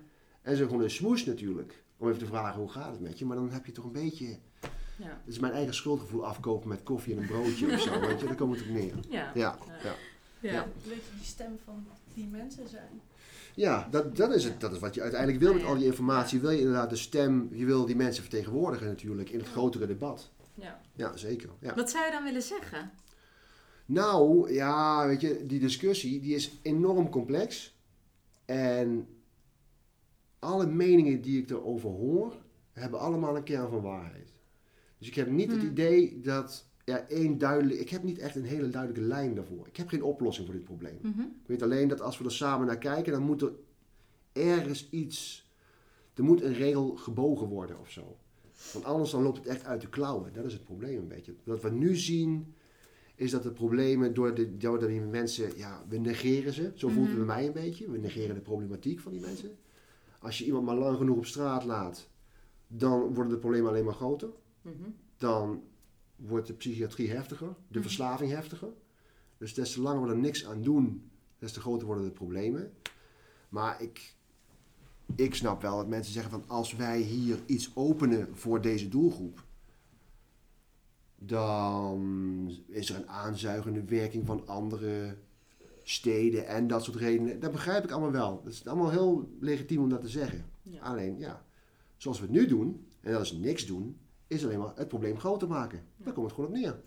[0.43, 1.83] En zo gewoon een smoes natuurlijk.
[1.97, 3.25] Om even te vragen hoe gaat het met je.
[3.25, 4.27] Maar dan heb je toch een beetje...
[4.97, 5.07] Ja.
[5.25, 8.27] Het is mijn eigen schuldgevoel afkopen met koffie en een broodje of zo, weet je.
[8.27, 8.95] Daar komt het op neer.
[9.09, 9.31] Ja.
[9.35, 9.59] Ja, ja.
[9.83, 9.95] Ja.
[10.53, 10.63] Ja.
[10.65, 13.01] Een beetje die stem van die mensen zijn.
[13.55, 16.41] Ja dat, dat, is het, dat is wat je uiteindelijk wil met al die informatie.
[16.41, 20.31] Wil je inderdaad de stem, je wil die mensen vertegenwoordigen natuurlijk in het grotere debat.
[20.55, 20.81] Ja.
[20.95, 21.51] Ja, zeker.
[21.61, 21.75] Ja.
[21.75, 22.91] Wat zou je dan willen zeggen?
[23.87, 27.77] Nou, ja, weet je, die discussie die is enorm complex.
[28.45, 29.07] En
[30.39, 32.37] alle meningen die ik erover hoor,
[32.73, 34.33] hebben allemaal een kern van waarheid.
[34.99, 35.71] Dus ik heb niet het Hmm.
[35.71, 37.81] idee dat ja, één duidelijk...
[37.81, 39.67] Ik heb niet echt een hele duidelijke lijn daarvoor.
[39.67, 40.99] Ik heb geen oplossing voor dit probleem.
[41.03, 41.21] Mhm.
[41.21, 43.53] Ik weet alleen dat als we er samen naar kijken, dan moet er
[44.33, 45.47] ergens iets...
[46.15, 48.17] Er moet een regel gebogen worden of zo.
[48.73, 50.33] Want anders dan loopt het echt uit de klauwen.
[50.33, 51.35] Dat is het probleem een beetje.
[51.45, 52.55] Wat we nu zien,
[53.15, 55.57] is dat de problemen door, de, door die mensen...
[55.57, 56.73] Ja, we negeren ze.
[56.75, 57.27] Zo voelt het Mhm.
[57.27, 57.91] bij mij een beetje.
[57.91, 59.51] We negeren de problematiek van die mensen.
[60.19, 62.09] Als je iemand maar lang genoeg op straat laat,
[62.67, 64.29] dan worden de problemen alleen maar groter.
[64.63, 64.75] Mhm.
[65.17, 65.63] Dan
[66.27, 67.83] wordt de psychiatrie heftiger, de Mhm.
[67.83, 68.69] verslaving heftiger.
[69.39, 72.73] Dus des te langer we er niks aan doen, des te groter worden de problemen.
[73.49, 74.15] Maar ik,
[75.15, 79.45] ik snap wel dat mensen zeggen van als wij hier iets openen voor deze doelgroep,
[81.19, 85.17] dan is er een aanzuigende werking van andere
[85.83, 87.41] steden en dat soort redenen.
[87.41, 88.41] Dat begrijp ik allemaal wel.
[88.45, 90.45] Dat is allemaal heel legitiem om dat te zeggen.
[90.63, 90.81] Ja.
[90.81, 91.45] Alleen ja,
[91.97, 93.97] zoals we het nu doen, en dat is niks doen,
[94.27, 95.83] is alleen maar het probleem groter maken.
[96.05, 96.81] Daar komt het gewoon op neer.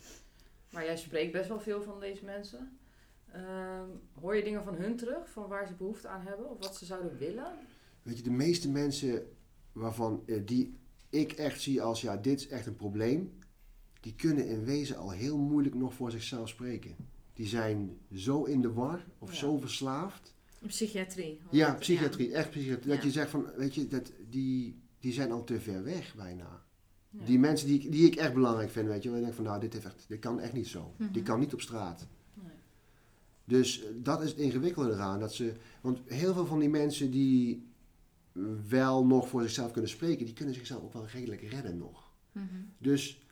[0.71, 2.77] Maar jij spreekt best wel veel van deze mensen.
[3.31, 5.29] Ehm, hoor je dingen van hun terug?
[5.29, 6.49] Van waar ze behoefte aan hebben?
[6.49, 7.53] Of wat ze zouden willen?
[8.03, 9.31] Weet je, de meeste mensen
[9.71, 10.77] waarvan eh, die
[11.09, 13.39] ik echt zie als ja, dit is echt een probleem,
[13.99, 16.95] die kunnen in wezen al heel moeilijk nog voor zichzelf spreken.
[17.33, 19.35] Die zijn zo in de war of Ja.
[19.37, 20.33] zo verslaafd.
[20.67, 21.41] Psychiatrie.
[21.51, 22.87] Ja, psychiatrie, echt psychiatrie.
[22.87, 23.03] Dat Ja.
[23.03, 26.64] je zegt van, weet je, dat, die, die zijn al te ver weg bijna.
[27.19, 27.25] Ja.
[27.25, 29.43] Die mensen die, ik- die ik echt belangrijk vind, weet je, waar ik denk van,
[29.45, 30.93] nou, dit, heeft echt, dit kan echt niet zo.
[30.97, 31.11] Mhm.
[31.11, 32.07] Die kan niet op straat.
[32.33, 32.51] Nee.
[33.45, 35.19] Dus eh, dat is het ingewikkelde eraan.
[35.19, 37.67] Dat ze, want heel veel van die mensen die
[38.69, 42.11] wel nog voor zichzelf kunnen spreken, die kunnen zichzelf ook wel redelijk redden nog.
[42.31, 42.45] Mhm.
[42.77, 43.23] Dus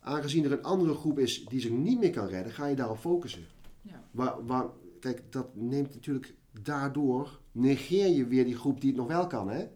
[0.00, 2.98] aangezien er een andere groep is die zich niet meer kan redden, ga je daarop
[2.98, 3.44] focussen.
[3.82, 4.04] Ja.
[4.10, 4.66] Waar, waar,
[5.00, 9.48] kijk, dat neemt natuurlijk daardoor, negeer je weer die groep die het nog wel kan,
[9.50, 9.66] hè?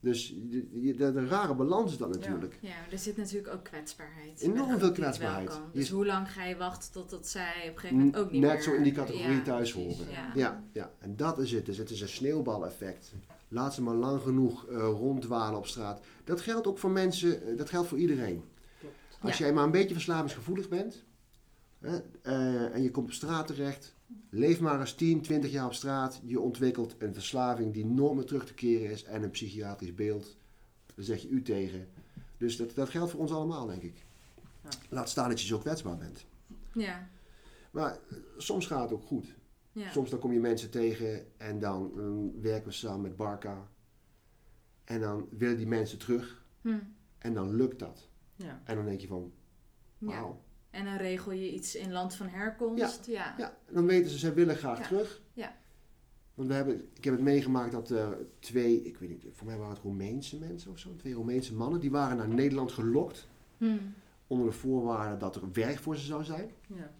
[0.00, 2.58] Dus de, de, rare balans is dat natuurlijk.
[2.60, 4.40] Ja, maar er zit natuurlijk ook kwetsbaarheid.
[4.40, 5.60] Enorm veel kwetsbaarheid.
[5.72, 8.52] Dus hoe lang ga je wachten totdat zij op een gegeven moment ook niet Net
[8.52, 8.62] meer...
[8.62, 10.12] zo in die categorie Ja, thuis precies, horen.
[10.12, 10.32] Ja.
[10.34, 11.66] Ja, ja, en dat is het.
[11.66, 13.12] Dus het is een sneeuwbaleffect.
[13.48, 16.00] Laat ze maar lang genoeg eh, ronddwalen op straat.
[16.24, 18.44] Dat geldt ook voor mensen, eh, dat geldt voor iedereen.
[18.80, 18.94] Klopt.
[19.20, 19.44] Als Ja.
[19.44, 21.04] jij maar een beetje verslavingsgevoelig bent
[21.80, 23.94] hè, eh, en je komt op straat terecht,
[24.30, 26.20] leef maar eens 10, 20 jaar op straat.
[26.24, 30.36] Je ontwikkelt een verslaving die nooit meer terug te keren is en een psychiatrisch beeld.
[30.94, 31.88] Daar zeg je u tegen.
[32.36, 34.04] Dus dat, dat geldt voor ons allemaal, denk ik.
[34.62, 34.68] Ja.
[34.88, 36.24] Laat staan dat je zo kwetsbaar bent.
[36.74, 37.08] Ja,
[37.70, 39.34] Maar eh, soms gaat het ook goed.
[39.72, 39.90] ja.
[39.90, 43.68] Soms dan kom je mensen tegen en dan eh, werken we samen met Barca.
[44.84, 46.78] En dan willen die mensen terug Hm.
[47.18, 48.08] en dan lukt dat.
[48.36, 48.62] Ja.
[48.64, 49.32] En dan denk je van,
[49.98, 50.42] wauw.
[50.70, 53.06] En dan regel je iets in land van herkomst.
[53.06, 53.34] Ja.
[53.38, 54.86] Ja, dan weten ze, zij willen graag Ja.
[54.86, 55.20] terug.
[55.32, 55.56] Ja.
[56.34, 59.56] Want we hebben, ik heb het meegemaakt dat eh, twee, ik weet niet, voor mij
[59.56, 60.96] waren het Roemeense mensen of zo.
[60.96, 63.28] Twee Roemeense mannen, die waren naar Nederland gelokt.
[63.56, 63.76] Hm.
[64.26, 66.50] Onder de voorwaarde dat er werk voor ze zou zijn.
[66.66, 66.92] Ja.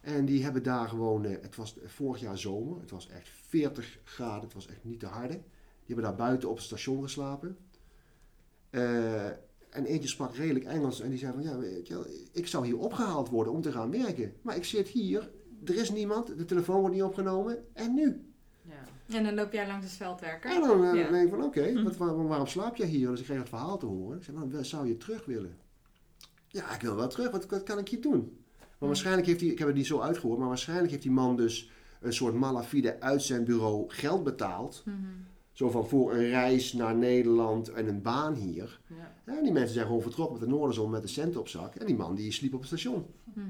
[0.00, 3.98] En die hebben daar gewoon, eh, het was vorig jaar zomer, het was echt 40
[4.04, 5.34] graden, het was echt niet te harde.
[5.84, 7.56] Die hebben daar buiten op het station geslapen.
[8.70, 9.26] Eh,
[9.70, 12.66] en eentje sprak redelijk Engels en die zei van, ja, weet je wel, ik zou
[12.66, 14.32] hier opgehaald worden om te gaan werken.
[14.42, 15.30] Maar ik zit hier,
[15.64, 18.24] er is niemand, de telefoon wordt niet opgenomen en nu?
[18.62, 19.16] Ja.
[19.16, 20.50] En dan loop jij langs het veldwerker.
[20.50, 21.10] En dan eh, Ja.
[21.10, 21.82] denk ik van, oké, Hm.
[21.84, 23.08] wat- waar- waarom slaap jij hier?
[23.10, 24.16] Dus ik kreeg het verhaal te horen.
[24.18, 25.56] Ik zei, nou, wel, zou je terug willen?
[26.48, 27.30] Ja, ik wil wel terug.
[27.30, 28.18] Wat, wat kan ik hier doen?
[28.58, 28.86] Maar Hm.
[28.86, 31.70] waarschijnlijk heeft hij, ik heb het niet zo uitgehoord, maar waarschijnlijk heeft die man dus
[32.00, 34.82] een soort malafide uit zijn bureau geld betaald.
[34.84, 34.96] Mhm.
[35.58, 38.80] Zo van voor een reis naar Nederland en een baan hier.
[38.86, 39.14] Ja.
[39.24, 41.74] En die mensen zijn gewoon vertrokken met de Noorderzon met de cent op zak.
[41.74, 43.06] En die man die sliep op het station.
[43.34, 43.46] Mhm.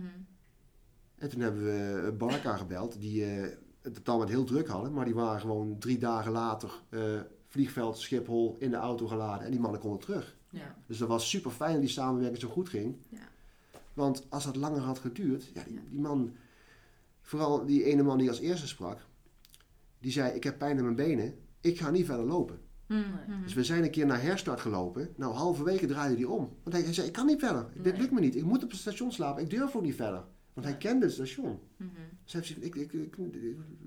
[1.19, 4.93] En toen hebben we Barca gebeld, die eh, het totaal met heel druk hadden.
[4.93, 7.01] Maar die waren gewoon drie dagen later eh,
[7.47, 9.45] vliegveld Schiphol in de auto geladen.
[9.45, 10.37] En die mannen konden terug.
[10.51, 10.77] Ja.
[10.87, 12.97] Dus dat was super fijn dat die samenwerking zo goed ging.
[13.09, 13.29] Ja.
[13.95, 16.35] Want als dat langer had geduurd, ja, die, die man,
[17.21, 18.99] vooral die ene man die als eerste sprak,
[19.99, 22.61] die zei: Ik heb pijn in mijn benen, ik ga niet verder lopen.
[22.87, 23.43] Mhm.
[23.43, 25.13] Dus we zijn een keer naar herstart gelopen.
[25.17, 26.57] Nou, halverwege draaide hij om.
[26.63, 28.71] Want hij, hij zei: Ik kan niet verder, dit lukt me niet, ik moet op
[28.71, 30.25] het station slapen, ik durf ook niet verder.
[30.53, 31.61] Want hij kende het station.
[31.77, 31.91] Mhm.
[32.25, 33.15] Dus hij heeft gezegd, ik, ik, ik,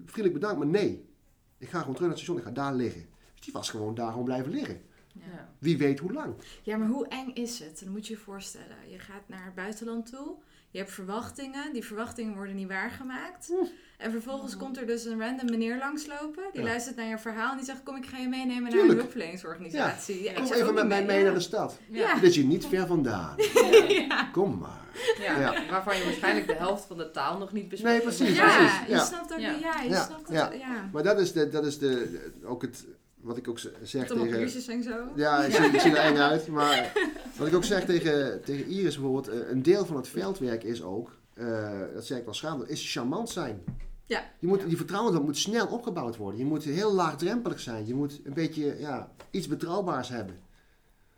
[0.05, 1.09] vriendelijk bedankt, maar nee.
[1.57, 3.05] Ik ga gewoon terug naar het station, ik ga daar liggen.
[3.33, 4.81] Dus die was gewoon daar gewoon blijven liggen.
[5.13, 5.53] Ja.
[5.59, 6.35] Wie weet hoe lang.
[6.61, 7.79] Ja, maar hoe eng is het?
[7.83, 8.89] Dan moet je je voorstellen.
[8.89, 10.35] Je gaat naar het buitenland toe.
[10.71, 11.73] Je hebt verwachtingen.
[11.73, 13.51] Die verwachtingen worden niet waargemaakt.
[13.97, 16.43] En vervolgens komt er dus een random meneer langslopen.
[16.51, 16.67] Die Ja.
[16.67, 17.51] luistert naar je verhaal.
[17.51, 18.91] En die zegt, kom ik ga je meenemen naar Tuurlijk.
[18.91, 20.23] een hulpverleningsorganisatie.
[20.23, 20.29] Ja.
[20.31, 21.23] ik Kom even met mij mee ja.
[21.23, 21.79] naar de stad.
[21.89, 22.21] Ja.
[22.21, 23.35] Is hier niet ver vandaan.
[23.87, 24.23] Ja.
[24.31, 24.79] Kom maar.
[25.19, 25.39] Ja.
[25.39, 25.69] Ja.
[25.69, 28.03] Waarvan je waarschijnlijk de helft van de taal nog niet bespreekt.
[28.05, 28.79] Nee, precies, Ja, precies.
[28.87, 29.03] je Ja.
[29.05, 29.51] snapt ook Ja.
[29.51, 29.61] niet.
[29.61, 30.49] Ja, je Ja, snapt ja.
[30.51, 30.59] het.
[30.59, 30.89] Ja.
[30.93, 32.85] Maar dat is, de, dat is de, ook het,
[33.23, 34.73] wat ik ook zeg tegen...
[34.73, 35.07] en zo.
[35.15, 36.47] Ja, ik zie, ik zie er eng uit.
[36.47, 36.93] Maar
[37.37, 40.83] wat ik ook zeg tegen, tegen Iris bijvoorbeeld, eh, een deel van het veldwerk is
[40.83, 43.63] ook, eh, dat zeg ik wel schaamd, is charmant zijn.
[44.05, 44.23] Ja.
[44.39, 44.67] Je moet, Ja.
[44.67, 46.39] Die vertrouwen moet snel opgebouwd worden.
[46.39, 47.87] Je moet heel laagdrempelig zijn.
[47.87, 50.39] Je moet een beetje ja, iets betrouwbaars hebben.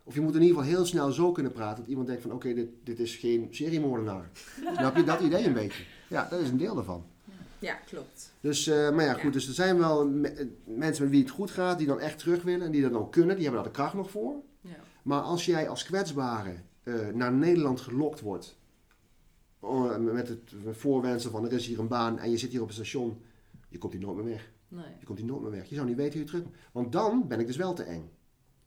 [0.04, 2.32] Of je moet in ieder geval heel snel zo kunnen praten dat iemand denkt van
[2.32, 4.30] oké, dit, dit is geen seriemoordenaar.
[4.76, 5.82] Snap je dat idee een beetje?
[6.08, 7.04] Ja, dat is een deel daarvan.
[7.64, 8.32] Ja, klopt.
[8.40, 9.30] Dus, eh, maar ja, goed, Ja.
[9.30, 12.18] dus er zijn wel me- eh, mensen met wie het goed gaat, die dan echt
[12.18, 14.34] terug willen en die dat dan kunnen, die hebben daar de kracht nog voor.
[14.60, 14.76] Ja.
[15.02, 18.58] Maar als jij als kwetsbare eh, naar Nederland gelokt wordt,
[19.60, 22.68] oh, met het voorwendsel van er is hier een baan en je zit hier op
[22.68, 23.20] een station,
[23.68, 24.50] je komt hier nooit meer weg.
[24.68, 24.84] Nee.
[24.98, 25.68] Je komt hier nooit meer weg.
[25.68, 28.10] Je zou niet weten hoe je terug Want dan ben ik dus wel te eng.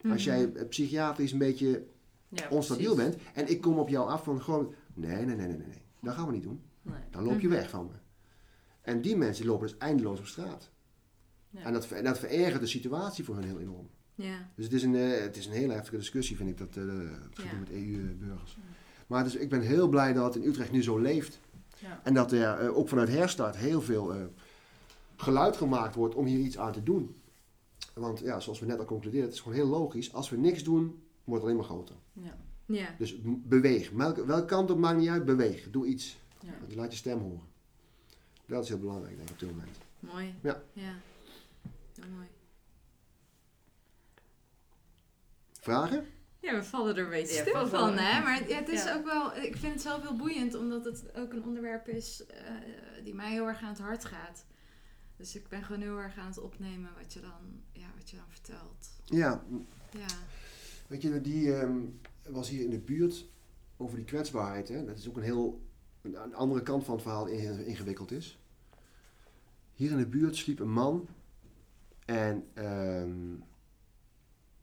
[0.09, 0.35] Als Mhm.
[0.35, 1.83] jij psychiatrisch een beetje
[2.29, 3.15] Ja, onstabiel precies.
[3.15, 5.81] bent en ik kom op jou af van gewoon, nee, nee, nee, nee, nee, nee.
[6.01, 6.61] dat gaan we niet doen.
[6.81, 6.95] Nee.
[7.11, 7.55] Dan loop je Mhm.
[7.55, 7.91] weg van me.
[8.87, 10.69] En die mensen lopen dus eindeloos op straat.
[11.49, 11.61] Ja.
[11.63, 13.89] En dat, en dat verergert de situatie voor hun heel enorm.
[14.15, 14.49] Ja.
[14.55, 16.85] Dus het is een, eh, het is een hele heftige discussie, vind ik, dat, het
[17.43, 17.59] Ja.
[17.59, 18.57] met EU-burgers.
[19.07, 21.39] Maar dus, ik ben heel blij dat het in Utrecht nu zo leeft.
[21.79, 22.01] Ja.
[22.03, 24.31] En dat er eh, ook vanuit Herstart heel veel
[25.15, 27.15] geluid gemaakt wordt om hier iets aan te doen.
[27.93, 30.13] Want ja, zoals we net al concludeerden, het is gewoon heel logisch.
[30.13, 31.95] Als we niks doen, wordt het alleen maar groter.
[32.13, 32.37] Ja.
[32.65, 32.87] Ja.
[32.97, 33.89] Dus beweeg.
[33.89, 35.69] Welke, welke kant op maakt niet uit, beweeg.
[35.71, 36.17] Doe iets.
[36.39, 36.75] Ja.
[36.75, 37.41] Laat je stem horen.
[38.47, 39.77] Dat is heel belangrijk, denk ik, op dit moment.
[39.99, 40.35] Mooi.
[40.43, 40.61] Ja.
[40.73, 40.93] Ja.
[41.95, 42.27] Heel mooi.
[45.59, 46.05] Vragen?
[46.39, 48.21] Ja, we vallen er een beetje stil van, hè?
[48.23, 48.95] Maar ja, het is Ja.
[48.95, 49.35] ook wel...
[49.35, 52.51] Ik vind het zelf heel boeiend, omdat het ook een onderwerp is eh,
[53.03, 54.45] die mij heel erg aan het hart gaat.
[55.15, 58.15] Dus ik ben gewoon heel erg aan het opnemen wat je dan, ja, wat je
[58.15, 58.89] dan vertelt.
[59.05, 59.43] Ja,
[59.91, 60.05] Ja.
[60.87, 61.79] Weet je, die ehm,
[62.27, 63.25] was hier in de buurt
[63.77, 64.67] over die kwetsbaarheid.
[64.67, 64.85] Hè?
[64.85, 65.66] Dat is ook een heel
[66.07, 68.39] een, een andere kant van het verhaal in- ingewikkeld is.
[69.73, 71.07] Hier in de buurt sliep een man
[72.05, 73.35] en ehm,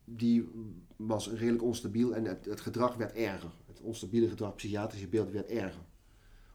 [0.05, 0.49] die
[0.97, 3.51] was redelijk onstabiel en het, het gedrag werd erger.
[3.67, 5.81] Het onstabiele gedrag, psychiatrische beeld werd erger.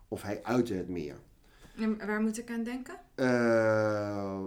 [0.08, 1.16] Of hij uitte het meer.
[1.76, 2.96] En waar moet ik aan denken?
[3.16, 4.44] Eh,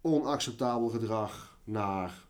[0.00, 2.26] onacceptabel gedrag naar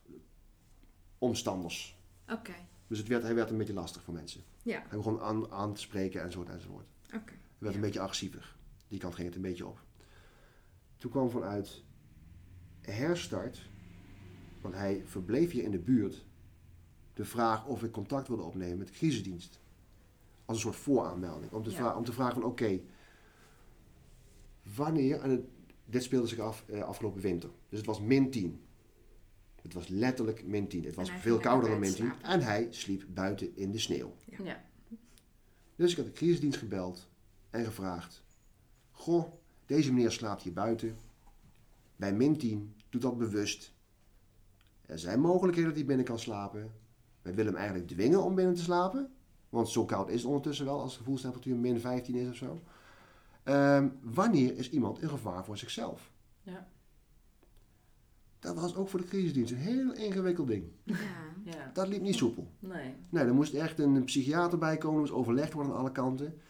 [1.18, 1.98] omstanders.
[2.32, 2.54] Oké.
[2.86, 4.42] Dus het werd, hij werd een beetje lastig voor mensen.
[4.62, 4.82] Ja.
[4.88, 6.86] Hij begon aan, aan te spreken enzovoort enzovoort.
[7.14, 7.32] Oké.
[7.58, 7.78] Werd Ja.
[7.80, 8.56] een beetje agressiever.
[8.88, 9.82] Die kant ging het een beetje op.
[10.96, 11.82] Toen kwam vanuit
[12.80, 13.68] herstart,
[14.60, 16.24] want hij verbleef hier in de buurt,
[17.14, 19.60] de vraag of ik contact wilde opnemen met de crisisdienst.
[20.44, 21.52] Als een soort vooraanmelding.
[21.52, 21.76] Om te, Ja.
[21.76, 22.80] vra- om te vragen van oké,
[24.74, 25.44] wanneer, en het-
[25.86, 27.50] dit speelde zich af eh, afgelopen winter.
[27.68, 28.60] Dus het was min 10.
[29.62, 30.84] Het was letterlijk min 10.
[30.84, 32.22] Het was veel kouder dan min lekker 10.
[32.22, 34.14] En hij sliep buiten in de sneeuw.
[34.42, 34.64] Ja.
[35.76, 37.08] Dus ik had de crisisdienst gebeld
[37.54, 38.22] en gevraagd:
[38.90, 39.32] Goh,
[39.66, 40.96] deze meneer slaapt hier buiten.
[41.96, 43.72] Bij min 10, doet dat bewust.
[44.86, 46.72] Er zijn mogelijkheden dat hij binnen kan slapen.
[47.22, 49.12] Wij willen hem eigenlijk dwingen om binnen te slapen.
[49.48, 52.60] Want zo koud is het ondertussen wel als de gevoelstemperatuur min 15 is of zo.
[53.42, 56.12] Ehm, wanneer is iemand een gevaar voor zichzelf?
[56.42, 56.68] Ja.
[58.38, 60.64] Dat was ook voor de crisisdienst een heel ingewikkeld ding.
[60.82, 60.94] Ja.
[61.44, 61.70] Ja.
[61.72, 62.50] Dat liep niet soepel.
[62.58, 62.94] Nee.
[63.08, 66.40] Nee, er moest echt een psychiater bij komen, er moest overlegd worden aan alle kanten.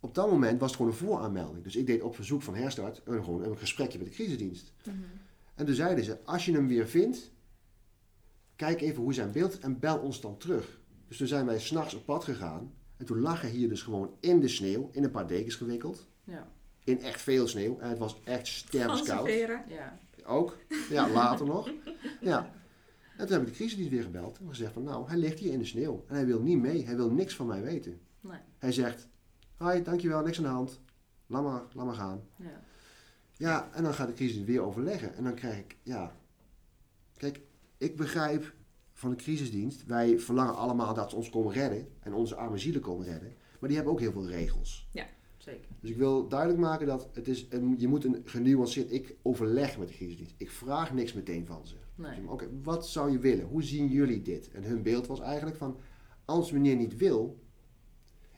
[0.00, 1.64] Op dat moment was het gewoon een vooraanmelding.
[1.64, 4.72] Dus ik deed op verzoek van Herstart een, gewoon een gesprekje met de crisisdienst.
[4.84, 4.96] Mhm.
[5.54, 7.32] En toen zeiden ze, als je hem weer vindt,
[8.56, 10.80] kijk even hoe zijn beeld en bel ons dan terug.
[11.08, 12.74] Dus toen zijn wij s'nachts op pad gegaan.
[12.96, 16.06] En toen lag hij hier dus gewoon in de sneeuw, in een paar dekens gewikkeld.
[16.24, 16.48] Ja.
[16.84, 17.78] In echt veel sneeuw.
[17.78, 18.66] En het was echt.
[18.86, 19.64] Conserveren.
[19.68, 19.98] Ja.
[20.24, 20.56] Ook.
[20.90, 21.70] Ja, later nog.
[22.20, 22.52] Ja.
[23.16, 25.52] En toen heb ik de crisisdienst weer gebeld en gezegd van nou, hij ligt hier
[25.52, 26.04] in de sneeuw.
[26.08, 28.00] En hij wil niet mee, hij wil niks van mij weten.
[28.20, 28.38] Nee.
[28.58, 29.08] Hij zegt,
[29.64, 30.80] hi, dankjewel, niks aan de hand.
[31.26, 32.20] Laat maar, laat maar gaan.
[32.36, 32.62] Ja.
[33.36, 35.14] Ja, en dan gaat de crisis weer overleggen.
[35.14, 36.16] En dan krijg ik, ja.
[37.16, 37.40] Kijk,
[37.78, 38.54] ik begrijp
[38.92, 41.88] van de crisisdienst, wij verlangen allemaal dat ze ons komen redden.
[42.00, 43.32] En onze arme zielen komen redden.
[43.58, 44.88] Maar die hebben ook heel veel regels.
[45.36, 45.68] Zeker.
[45.80, 49.78] Dus ik wil duidelijk maken dat het is, een- je moet een genuanceerd, ik overleg
[49.78, 50.34] met de crisisdienst.
[50.36, 51.74] Ik vraag niks meteen van ze.
[51.94, 52.28] Nee.
[52.28, 53.44] Oké, wat zou je willen?
[53.46, 54.50] Hoe zien jullie dit?
[54.50, 55.76] En hun beeld was eigenlijk van,
[56.24, 57.38] als meneer niet wil,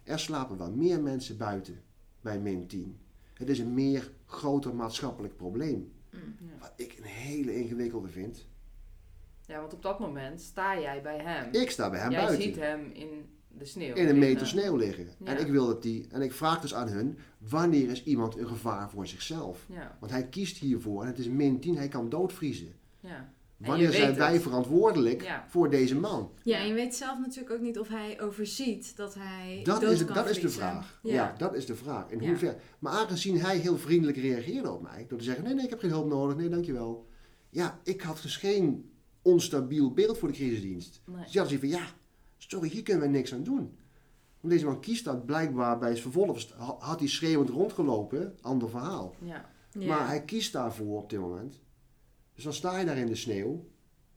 [0.04, 1.80] er slapen wel meer mensen buiten
[2.20, 2.98] bij min 10.
[3.34, 5.92] Het is een meer groter maatschappelijk probleem.
[6.10, 6.18] Ja.
[6.60, 8.46] Wat ik een hele ingewikkelde vind.
[9.46, 11.48] ja, want op dat moment sta jij bij hem.
[11.52, 12.42] Ik sta bij hem jij buiten.
[12.42, 13.08] ziet hem in
[13.48, 13.94] de sneeuw.
[13.94, 14.46] in een meter liggen.
[14.46, 15.06] sneeuw liggen.
[15.18, 15.26] Ja.
[15.26, 16.06] En ik wil dat die.
[16.10, 19.66] En ik vraag dus aan hun: wanneer is iemand een gevaar voor zichzelf?
[19.68, 22.74] Ja, Want hij kiest hiervoor en het is min 10, hij kan doodvriezen.
[23.00, 23.32] ja.
[23.66, 24.42] Wanneer zijn wij het.
[24.42, 25.44] verantwoordelijk Ja.
[25.48, 26.30] voor deze man?
[26.42, 29.90] Ja, en je weet zelf natuurlijk ook niet of hij overziet dat hij Dat, dood
[29.90, 31.00] is, kan dat is de vraag.
[31.02, 31.12] Ja.
[31.12, 31.34] Ja.
[31.38, 32.10] dat is de vraag.
[32.10, 32.28] In Ja.
[32.28, 32.56] hoeverre.
[32.78, 35.78] Maar aangezien hij heel vriendelijk reageerde op mij, door te zeggen: nee, nee, ik heb
[35.78, 37.08] geen hulp nodig, nee, dankjewel.
[37.50, 38.90] Ja, ik had dus geen
[39.22, 41.00] onstabiel beeld voor de crisisdienst.
[41.06, 41.22] Nee.
[41.22, 41.86] Dus ja, dan van ja,
[42.38, 43.76] sorry, hier kunnen we niks aan doen.
[44.40, 46.46] Want deze man kiest dat blijkbaar bij zijn vervolg.
[46.78, 49.14] Had hij schreeuwend rondgelopen, ander verhaal.
[49.18, 49.50] Ja.
[49.78, 49.86] Ja.
[49.86, 51.60] Maar hij kiest daarvoor op dit moment.
[52.42, 53.64] Dus dan sta je daar in de sneeuw,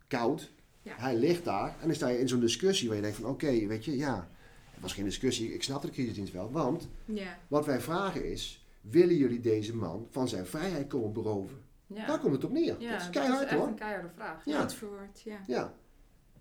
[0.08, 0.52] koud.
[0.82, 0.96] Ja.
[0.98, 3.68] Hij ligt daar en dan sta je in zo'n discussie waar je denkt van oké,
[3.68, 4.30] weet je, ja,
[4.72, 6.52] het was geen discussie, ik snap de crisisdienst wel.
[6.52, 7.38] Want ja.
[7.48, 11.58] wat wij vragen is, willen jullie deze man van zijn vrijheid komen beroven?
[11.88, 12.06] Ja.
[12.06, 12.74] Daar komt het op neer.
[12.74, 13.68] Dat is dat keihard is echt hoor.
[13.68, 14.46] een keiharde vraag.
[14.46, 14.62] Ja.
[14.62, 15.40] Goed verwoord, ja.
[15.48, 15.74] Ja.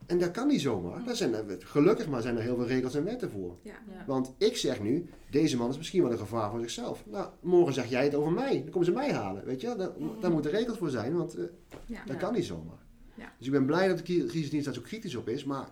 [0.06, 1.04] En dat kan niet zomaar.
[1.04, 3.56] Daar zijn er, gelukkig maar zijn er heel veel regels en wetten voor.
[3.62, 3.72] ja.
[3.90, 4.04] Ja.
[4.06, 7.04] Want ik zeg nu, deze man is misschien wel een gevaar voor zichzelf.
[7.06, 8.60] Nou, morgen zeg jij het over mij.
[8.62, 9.74] Dan komen ze mij halen, weet je.
[9.76, 9.90] Daar,
[10.20, 11.44] daar moeten regels voor zijn, want eh,
[11.86, 11.98] Ja.
[12.06, 12.20] dat Ja.
[12.20, 12.78] kan niet zomaar.
[13.14, 13.32] Ja.
[13.38, 15.44] Dus ik ben blij dat de cri- crisisdienst daar zo kritisch op is.
[15.44, 15.68] Maar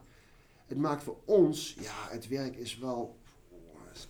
[0.67, 3.17] het maakt voor ons, ja, het werk is wel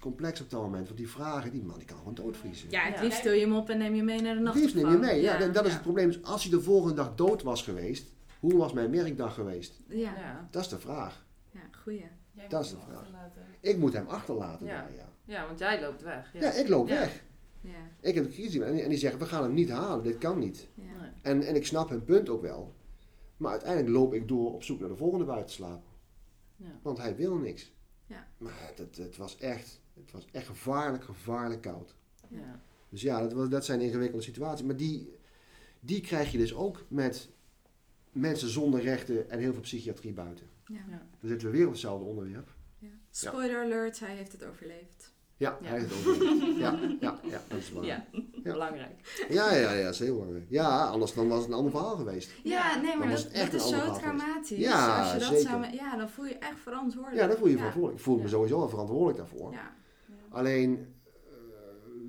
[0.00, 0.86] complex op dat moment.
[0.86, 2.70] Want die vragen, die man die kan gewoon doodvriezen.
[2.70, 3.02] Ja, het Ja.
[3.02, 4.90] liefst stil je hem op en neem je mee naar de Het liefst neem je
[4.90, 5.12] nachtopvang.
[5.22, 5.22] mee.
[5.22, 5.74] Ja, dat is Ja.
[5.76, 6.06] het probleem.
[6.06, 9.80] Dus als hij de volgende dag dood was geweest, hoe was mijn werkdag geweest?
[9.88, 9.96] Ja.
[10.16, 10.48] Ja.
[10.50, 11.26] Dat is de vraag.
[11.50, 12.04] ja, goeie.
[12.32, 12.98] Jij Dat moet is de hem vraag.
[13.00, 13.42] achterlaten.
[13.60, 14.80] Ik moet hem achterlaten Ja.
[14.82, 15.08] daar, ja.
[15.24, 16.32] ja, want jij loopt weg.
[16.32, 16.94] Ja, Ja, ik loop Ja.
[16.94, 17.24] weg.
[17.60, 17.70] Ja.
[18.00, 20.18] Ik heb de crisis en die, en die zeggen, we gaan hem niet halen, dit
[20.18, 20.68] kan niet.
[20.74, 21.12] Ja.
[21.22, 22.74] En, en ik snap hun punt ook wel.
[23.36, 25.82] Maar uiteindelijk loop ik door op zoek naar de volgende buitenslaap.
[26.56, 26.78] Ja.
[26.82, 27.72] Want hij wil niks.
[28.06, 28.26] Ja.
[28.38, 31.94] Maar het, het, het was echt, het was echt gevaarlijk, gevaarlijk koud.
[32.28, 32.60] Ja.
[32.88, 34.66] Dus ja, dat, was, dat zijn ingewikkelde situaties.
[34.66, 35.16] Maar die,
[35.80, 37.28] die krijg je dus ook met
[38.12, 40.46] mensen zonder rechten en heel veel psychiatrie buiten.
[40.66, 40.80] Ja.
[40.90, 41.02] Ja.
[41.20, 42.48] Dan zitten we weer op hetzelfde onderwerp.
[42.78, 42.88] Ja.
[43.10, 45.10] Spoiler alert, hij heeft het overleefd.
[45.36, 45.68] Ja, Ja.
[45.68, 46.58] hij heeft het overleefd.
[46.58, 47.84] Ja, ja, ja, dat is waar.
[47.84, 48.04] Ja.
[48.44, 48.52] Ja.
[48.52, 49.24] belangrijk.
[49.28, 50.44] Ja, ja, ja, dat is heel belangrijk.
[50.48, 52.30] Ja, anders dan was het een ander verhaal geweest.
[52.42, 54.58] Ja, nee, maar dat, dat is zo traumatisch.
[54.58, 55.42] Ja, Als je dat zeker.
[55.42, 57.20] zou me- ja, dan voel je echt verantwoordelijk.
[57.20, 57.70] Ja, dan voel je je Ja.
[57.70, 57.98] verantwoordelijk.
[57.98, 59.52] Ik voel me sowieso wel verantwoordelijk daarvoor.
[59.52, 59.74] Ja.
[60.28, 60.94] Alleen,
[61.26, 61.32] eh,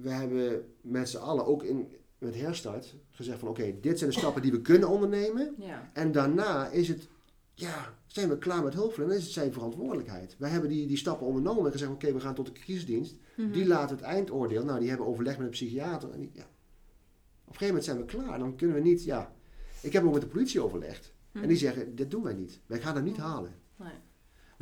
[0.01, 4.17] we hebben met z'n allen ook in, met herstart gezegd van oké, dit zijn de
[4.17, 5.55] stappen die we kunnen ondernemen.
[5.57, 5.89] Ja.
[5.93, 7.07] En daarna is het,
[7.53, 9.09] ja, zijn we klaar met hulpverlening.
[9.09, 10.35] Dan is het zijn verantwoordelijkheid.
[10.37, 13.15] Wij hebben die, die stappen ondernomen en gezegd oké, we gaan tot de crisisdienst.
[13.35, 13.51] Mhm.
[13.51, 16.11] Die laten het eindoordeel, nou die hebben overleg met een psychiater.
[16.11, 16.41] En die, ja.
[16.41, 18.39] Op een gegeven moment zijn we klaar.
[18.39, 19.33] Dan kunnen we niet, ja.
[19.81, 21.13] Ik heb ook met de politie overlegd.
[21.31, 21.43] Mhm.
[21.43, 22.59] En die zeggen, dit doen wij niet.
[22.65, 23.55] Wij gaan hem niet halen.
[23.75, 23.93] Nee.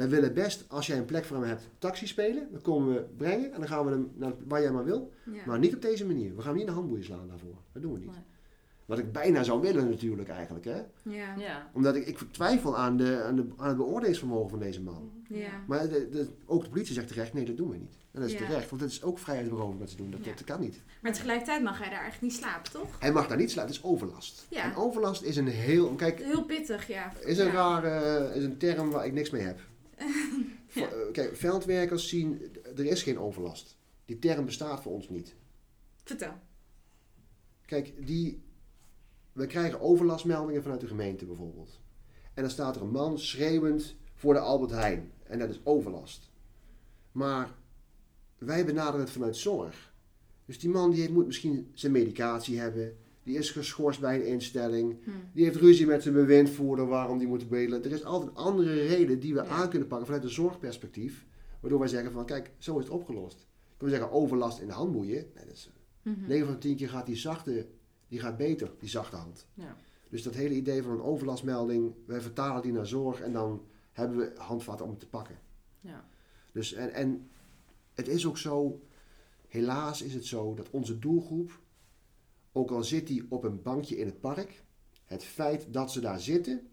[0.02, 2.48] Wij willen best, als jij een plek voor hem hebt, taxi spelen.
[2.52, 5.12] Dan komen we brengen en dan gaan we hem naar waar jij maar wil.
[5.32, 5.42] Ja.
[5.46, 6.36] Maar niet op deze manier.
[6.36, 7.56] We gaan hem niet in de handboeien slaan daarvoor.
[7.72, 8.08] Dat doen we niet.
[8.12, 8.24] Nee.
[8.86, 10.66] Wat ik bijna zou willen natuurlijk eigenlijk.
[10.66, 10.82] Hè?
[11.02, 11.36] Ja.
[11.38, 11.70] Ja.
[11.74, 15.12] Omdat ik, ik twijfel aan, de, aan, de, aan het beoordelingsvermogen van deze man.
[15.30, 15.50] Ja.
[15.68, 17.94] Maar de, de- ook de politie zegt terecht, nee dat doen we niet.
[18.12, 18.46] En dat is Ja.
[18.46, 20.12] terecht, want het is ook vrijheidsberoving wat ze doen.
[20.12, 20.32] Dat, Ja.
[20.32, 20.82] dat kan niet.
[21.02, 23.00] Maar tegelijkertijd mag hij daar eigenlijk niet slapen, toch?
[23.00, 24.46] Hij mag daar niet sluiten, het is overlast.
[24.50, 24.64] Ja.
[24.64, 27.12] En overlast is een heel, kijk, Heel pittig, ja.
[27.26, 27.52] is een Ja.
[27.52, 29.60] rare, is een term waar ik niks mee heb.
[30.74, 32.42] Eh, Kijk, veldwerkers zien,
[32.76, 33.78] er is geen overlast.
[34.06, 35.36] Die term bestaat voor ons niet.
[36.04, 36.34] Vertel.
[37.66, 38.42] Kijk, die,
[39.34, 41.80] we krijgen overlastmeldingen vanuit de gemeente bijvoorbeeld.
[42.34, 45.12] En dan staat er een man schreeuwend voor de Albert Heijn.
[45.24, 46.30] En dat is overlast.
[47.12, 47.56] Maar
[48.38, 49.94] wij benaderen het vanuit zorg.
[50.46, 52.98] Dus die man die heeft- moet misschien zijn medicatie hebben.
[53.24, 54.98] Die is geschorst bij een instelling.
[55.04, 55.10] Hm.
[55.34, 57.84] Die heeft ruzie met zijn bewindvoerder waarom die moet bedelen.
[57.84, 59.48] Er is altijd een andere reden die we Ja.
[59.48, 61.26] aan kunnen pakken vanuit een zorgperspectief.
[61.60, 63.48] Waardoor wij zeggen van kijk, zo is het opgelost.
[63.78, 65.26] Kunnen we zeggen overlast in de handboeien.
[65.36, 65.70] Nee, dat is,
[66.04, 66.28] Mhm.
[66.28, 67.68] 9 van de 10 keer gaat die zachte,
[68.08, 69.48] die gaat beter, die zachte hand.
[69.54, 69.76] Ja.
[70.10, 74.18] Dus dat hele idee van een overlastmelding, wij vertalen die naar zorg en dan hebben
[74.18, 75.40] we handvatten om het te pakken.
[75.82, 76.06] Ja.
[76.52, 77.30] Dus en, en
[77.94, 78.82] het is ook zo,
[79.48, 81.60] helaas is het zo dat onze doelgroep,
[82.52, 84.64] ook al zit die op een bankje in het park,
[85.06, 86.70] het feit dat ze daar zitten,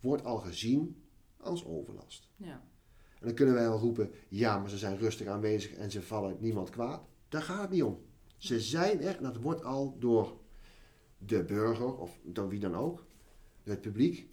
[0.00, 1.02] wordt al gezien
[1.36, 2.30] als overlast.
[2.36, 2.62] Ja.
[3.20, 6.36] En dan kunnen wij wel roepen, ja, maar ze zijn rustig aanwezig en ze vallen
[6.40, 7.02] niemand kwaad.
[7.28, 7.98] Daar gaat het niet om.
[8.36, 10.40] Ze zijn er, en dat wordt al door
[11.18, 13.06] de burger, of door wie dan ook,
[13.62, 14.28] het publiek,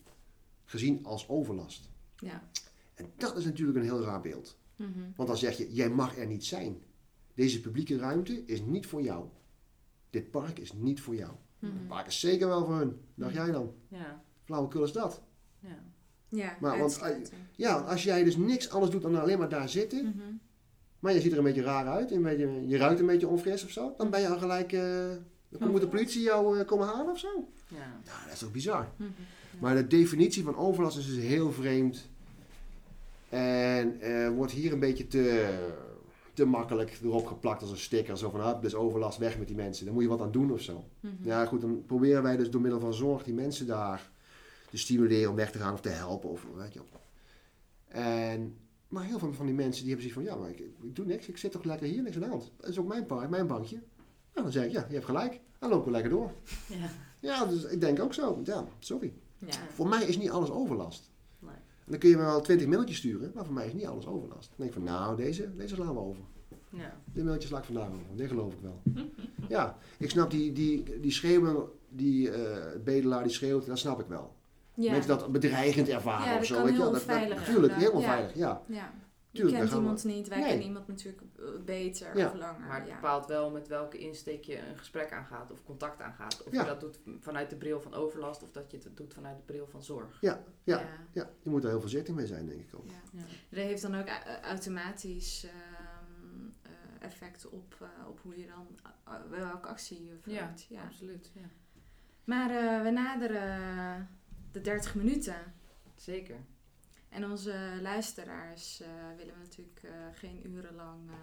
[0.66, 1.90] gezien als overlast.
[2.18, 2.50] Ja.
[2.94, 4.58] En dat is natuurlijk een heel raar beeld.
[4.76, 5.00] Mhm.
[5.16, 6.82] Want dan zeg je, jij mag er niet zijn.
[7.34, 9.28] Deze publieke ruimte is niet voor jou.
[10.16, 11.32] Dit park is niet voor jou.
[11.60, 11.72] Mhm.
[11.74, 12.98] Het park is zeker wel voor hun.
[13.16, 13.74] Dacht jij dan?
[13.88, 14.24] Ja.
[14.44, 15.22] Flauwekul is dat.
[15.60, 15.84] Ja.
[16.30, 17.28] Ja, Maar want, uitsluiting.
[17.56, 20.34] Ja, als jij dus niks anders doet dan alleen maar daar zitten, Mhm.
[21.00, 23.64] maar je ziet er een beetje raar uit, een beetje, je ruikt een beetje onfris
[23.64, 25.10] of zo, dan ben je al gelijk, eh,
[25.50, 27.48] dan moet de politie jou eh, komen halen of zo.
[27.68, 27.78] Ja.
[28.06, 28.88] Nou, dat is toch bizar.
[28.98, 29.10] Mhm.
[29.60, 32.10] Maar de definitie van overlast is dus heel vreemd.
[33.30, 35.54] En eh, wordt hier een beetje te,
[36.36, 38.18] te makkelijk erop geplakt als een sticker.
[38.18, 39.86] Zo van, ah, dus overlast, weg met die mensen.
[39.86, 40.84] Daar moet je wat aan doen of zo.
[41.00, 41.14] Mhm.
[41.22, 44.10] Ja goed, dan proberen wij dus door middel van zorg die mensen daar
[44.70, 46.30] te stimuleren om weg te gaan of te helpen.
[46.30, 47.02] Of, weet je wel.
[48.04, 50.96] En, maar heel veel van die mensen die hebben zoiets van, ja maar ik, ik
[50.96, 51.28] doe niks.
[51.28, 52.52] Ik zit toch lekker hier, niks aan de hand.
[52.58, 53.76] Dat is ook mijn park, mijn bankje.
[54.34, 55.40] Nou, dan zeg ik, ja, je hebt gelijk.
[55.60, 56.32] Dan lopen we lekker door.
[56.68, 56.90] Ja.
[57.20, 58.42] Ja, dus ik denk ook zo.
[58.44, 59.14] Ja, sorry.
[59.38, 59.58] Ja.
[59.74, 61.10] Voor mij is niet alles overlast.
[61.86, 64.48] Dan kun je me wel twintig mailtjes sturen, maar voor mij is niet alles overlast.
[64.48, 66.24] Dan denk ik van, nou, deze, deze slaan we over.
[66.70, 67.02] Ja.
[67.14, 68.82] Dit mailtje sla ik vandaag over, dit geloof ik wel.
[69.56, 74.08] ja, ik snap die, die, die schreeuwen, die eh, bedelaar die schreeuwt, dat snap ik
[74.08, 74.34] wel.
[74.74, 74.92] Ja.
[74.92, 76.56] Mensen dat bedreigend ervaren Ja, of dat zo.
[76.56, 76.80] kan weet je.
[76.80, 78.62] Dat, dat, onveilig natuurlijk, heel onveilig, ja.
[79.36, 80.48] Tuurlijk, kent iemand niet, wij Nee.
[80.48, 82.28] kennen iemand natuurlijk eh, beter Ja.
[82.28, 82.68] of langer.
[82.68, 82.96] Maar het ja.
[82.96, 86.44] bepaalt wel met welke insteek je een gesprek aangaat of contact aangaat.
[86.44, 86.62] Of Ja.
[86.62, 89.44] je dat doet vanuit de bril van overlast of dat je het doet vanuit de
[89.44, 90.18] bril van zorg.
[90.22, 90.80] Ja, ja.
[90.80, 90.88] Ja.
[91.12, 92.86] Ja, je moet er heel voorzichtig mee zijn, denk ik ook.
[92.90, 92.94] Ja.
[93.12, 93.20] Ja.
[93.50, 96.72] Dat heeft dan ook eh, automatisch ehm, eh,
[97.08, 98.68] effect op, eh, op hoe je dan,
[99.30, 100.66] welke actie je verricht.
[100.70, 100.82] Ja.
[100.84, 101.32] absoluut.
[101.34, 101.46] Ja.
[102.24, 104.10] Maar eh, we naderen
[104.52, 105.36] de 30 minuten.
[105.96, 106.36] Zeker.
[107.16, 111.16] En onze luisteraars eh, willen we natuurlijk eh, geen urenlang eh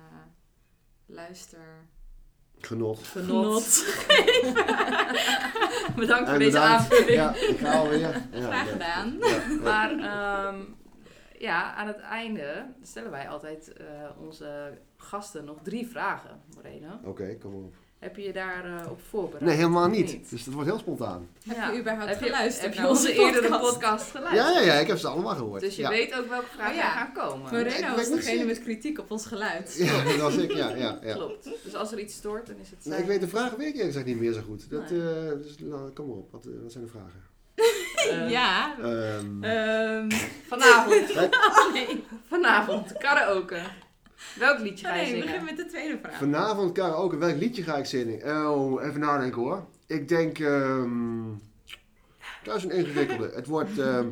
[1.07, 1.87] luister.
[2.59, 2.99] Genot.
[2.99, 3.65] Genot.
[5.97, 7.11] Bedankt voor En deze aanvulling.
[7.11, 8.01] Ja, ik alweer.
[8.01, 8.73] Ja, Graag ja.
[8.73, 9.17] gedaan.
[9.21, 9.61] Ja, ja.
[9.63, 10.61] Maar ehm,
[11.39, 13.87] ja, aan het einde stellen wij altijd eh,
[14.19, 17.01] onze gasten nog drie vragen, Moreno.
[17.05, 17.75] Oké, kom op.
[18.03, 19.45] Heb je je daar eh, op voorbereid?
[19.45, 20.31] Nee, helemaal niet.
[20.31, 21.29] Dus dat wordt heel spontaan.
[21.49, 23.73] Heb je überhaupt Heb je, geluisterd heb je onze eerdere podcast?
[23.73, 24.55] podcast geluisterd?
[24.55, 25.61] Ja, ja, ja, ik heb ze allemaal gehoord.
[25.61, 25.89] Dus je ja.
[25.89, 26.85] weet ook welke vragen Oh ja.
[26.85, 27.47] er gaan komen.
[27.47, 29.75] Ik Moreno was niet degene met kritiek op ons geluid.
[29.79, 31.15] Ja, dat was ik, ja, ja, ja.
[31.15, 31.49] Klopt.
[31.65, 33.75] Dus als er iets stoort, dan is het Nee, ik weet de vragen weet ik
[33.75, 34.71] eerlijk gezegd niet meer zo goed.
[34.71, 35.01] Dat, Nee.
[35.01, 37.21] eh, dus, nou, kom maar op, wat, eh, wat zijn de vragen?
[38.31, 38.75] Ja.
[38.79, 40.11] Ehm, Ehm,
[40.49, 41.15] Vanavond.
[41.75, 42.05] nee.
[42.29, 42.93] Vanavond.
[42.99, 43.61] Karaoke.
[44.39, 45.27] Welk liedje ga je nee, we zingen?
[45.27, 46.17] beginnen met de tweede vraag.
[46.17, 48.47] vanavond karaoke, welk liedje ga ik zingen?
[48.49, 49.67] Oh, even nadenken hoor.
[49.87, 51.29] Ik denk, ehm
[52.43, 53.31] dat is een ingewikkelde.
[53.35, 54.07] Het wordt ehm,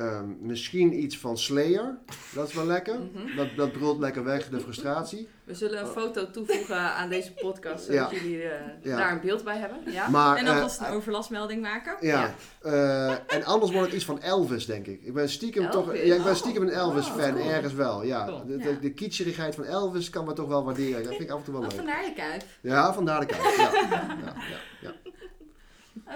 [0.00, 1.98] ehm, misschien iets van Slayer.
[2.34, 2.98] Dat is wel lekker.
[2.98, 3.36] Mhm.
[3.36, 5.28] Dat, dat brult lekker weg, de frustratie.
[5.44, 8.16] We zullen een foto toevoegen aan deze podcast, zodat Ja.
[8.16, 8.96] jullie eh, Ja.
[8.96, 9.78] daar een beeld bij hebben.
[9.92, 10.08] Ja?
[10.08, 11.96] Maar, en dan vast een overlastmelding maken.
[12.00, 15.00] Ja, eh, en anders wordt het iets van Elvis, denk ik.
[15.02, 17.50] Ik ben stiekem toch, ja, ik ben stiekem een Elvis-fan, Oh, cool.
[17.50, 18.04] ergens wel.
[18.04, 18.24] Ja.
[18.26, 18.46] Cool.
[18.46, 21.02] De, de, van Elvis kan me toch wel waarderen.
[21.02, 21.76] Dat vind ik af en toe wel Oh, leuk.
[21.76, 22.58] vandaar de kuif.
[22.60, 23.42] Ja, vandaar de kijk.
[23.56, 23.70] Ja,
[24.80, 24.92] ja,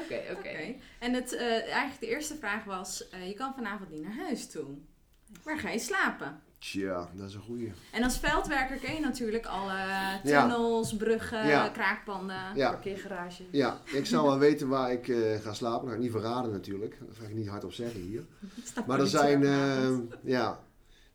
[0.02, 0.74] Oké, oké.
[0.98, 4.46] En het, eh, eigenlijk de eerste vraag was, eh, je kan vanavond niet naar huis
[4.46, 4.64] toe.
[5.42, 6.40] Waar ga je slapen?
[6.58, 7.72] Tja, dat is een goeie.
[7.92, 10.20] En als veldwerker ken je natuurlijk alle Ja.
[10.22, 11.68] tunnels, bruggen, Ja.
[11.68, 12.36] kraakpanden.
[12.54, 13.42] Ja, Parkeergarage.
[13.50, 15.80] ja, ik zou wel weten waar ik eh, ga slapen.
[15.80, 16.96] Dat ga ik niet verraden natuurlijk.
[17.06, 18.24] Dat ga ik niet hardop zeggen hier.
[18.86, 20.60] Maar er zijn, eh, ja,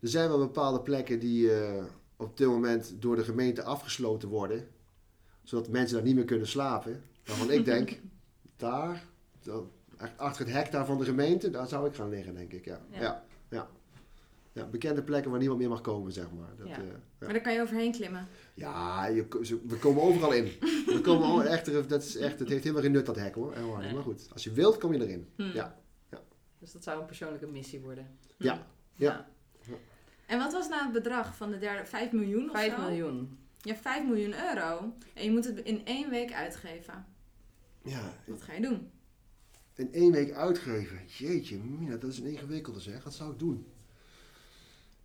[0.02, 1.84] er zijn wel bepaalde plekken die eh,
[2.18, 4.68] op dit moment door de gemeente afgesloten worden.
[5.44, 7.04] Zodat mensen daar niet meer kunnen slapen.
[7.26, 7.90] Waarvan ik denk,
[8.60, 9.04] daar,
[9.44, 9.66] dat-
[9.98, 12.66] echt achter het hek daar van de gemeente, daar zou ik gaan liggen denk ik.
[12.66, 13.02] Ja, Ja.
[13.02, 13.24] ja.
[13.50, 13.68] ja,
[14.52, 14.66] ja.
[14.66, 16.50] bekende plekken waar niemand meer mag komen zeg maar.
[16.58, 16.74] Dat, Ja.
[16.78, 17.00] eh, ja.
[17.20, 18.28] Maar daar kan je overheen klimmen.
[18.54, 19.28] Ja, je,
[19.68, 20.44] we komen overal in.
[20.96, 23.54] We komen al, echt, dat is echt, het heeft helemaal geen nut dat hek hoor.
[23.80, 23.94] Nee.
[23.94, 25.30] Maar goed, als je wilt kom je erin.
[25.36, 25.42] Hm.
[25.44, 25.78] Ja.
[26.60, 28.08] Dus dat zou een persoonlijke missie worden.
[28.38, 28.68] Ja.
[28.96, 29.28] Ja.
[30.26, 31.86] En wat was nou het bedrag van de derde?
[31.86, 32.82] 5 miljoen of 5 zo?
[32.82, 33.40] miljoen.
[33.58, 34.94] Ja, 5 miljoen euro.
[35.14, 37.06] En je moet het in één week uitgeven.
[37.84, 38.90] Ja, Wat ga je doen?
[39.76, 41.00] in één week uitgeven.
[41.08, 43.04] Jeetje, Mina, dat is een ingewikkelde zeg.
[43.04, 43.66] Wat zou ik doen?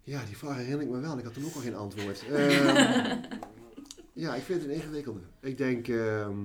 [0.02, 1.18] Ja, die vraag herinner ik me wel.
[1.18, 2.22] Ik had toen ook al geen antwoord.
[2.28, 3.22] Ehm,
[4.12, 5.20] ja, ik vind het een ingewikkelde.
[5.40, 6.38] Ik denk, ehm,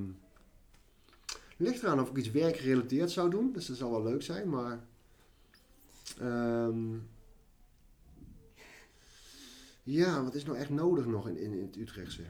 [1.57, 3.51] Ligt eraan of ik iets werkgerelateerd zou doen.
[3.53, 4.79] Dus dat zou wel leuk zijn, maar...
[6.19, 6.97] ehm,
[9.83, 12.23] ja, wat is nou echt nodig nog in, in, in het Utrechtse?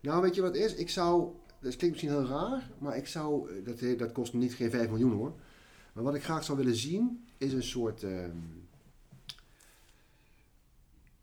[0.00, 0.74] Nou, weet je wat is?
[0.74, 1.32] Ik zou...
[1.60, 3.50] Dat klinkt misschien heel raar, maar ik zou...
[3.50, 5.32] eh, Dat, he- dat kost niet geen 5 miljoen hoor.
[5.92, 8.02] Maar wat ik graag zou willen zien, is een soort...
[8.02, 8.30] ehm,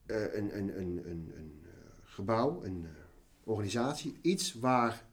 [0.06, 1.72] eh, een, een, een, een, een eh,
[2.04, 2.92] gebouw, een eh,
[3.44, 4.18] organisatie.
[4.22, 5.06] Iets waar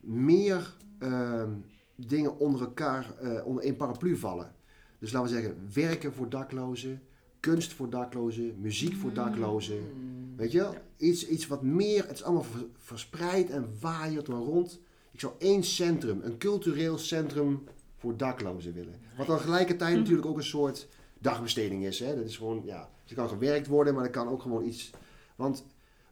[0.00, 1.52] meer ehm,
[1.96, 4.54] dingen onder elkaar, eh, onder één paraplu vallen.
[4.98, 7.02] Dus laten we zeggen, werken voor daklozen,
[7.40, 9.78] kunst voor daklozen, muziek voor daklozen.
[9.78, 10.17] Mm.
[10.38, 10.74] Weet je wel?
[10.96, 14.80] Iets, iets wat meer, het is allemaal ver- verspreid en waaiert maar rond.
[15.10, 17.64] Ik zou één centrum, een cultureel centrum
[17.96, 18.94] voor daklozen willen.
[19.16, 21.98] Wat dan tegelijkertijd natuurlijk ook een soort dagbesteding is.
[21.98, 22.16] Hè?
[22.16, 24.90] Dat is gewoon, ja, er kan gewerkt worden, maar er kan ook gewoon iets...
[25.36, 25.64] Want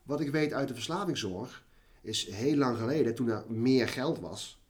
[0.03, 1.65] wat ik weet uit de verslavingszorg,
[2.01, 4.61] is heel lang geleden, toen er meer geld was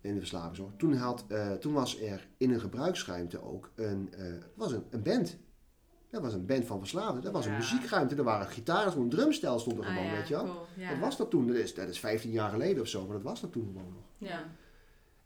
[0.00, 4.34] in de verslavingszorg, toen, had, eh, toen was er in een gebruiksruimte ook een, eh,
[4.54, 5.36] was een, een band.
[6.12, 7.22] Dat was een band van verslaafden.
[7.22, 8.14] Dat was een muziekruimte.
[8.14, 10.44] Er waren gitaren, zo'n drumstel stond er Ah, gewoon, ja, weet je wel.
[10.44, 10.66] cool.
[10.76, 10.90] Ja.
[10.90, 11.46] Dat was dat toen.
[11.46, 13.92] Dat is, dat is 15 jaar geleden of zo, maar dat was dat toen gewoon
[13.94, 14.28] nog.
[14.30, 14.44] Ja.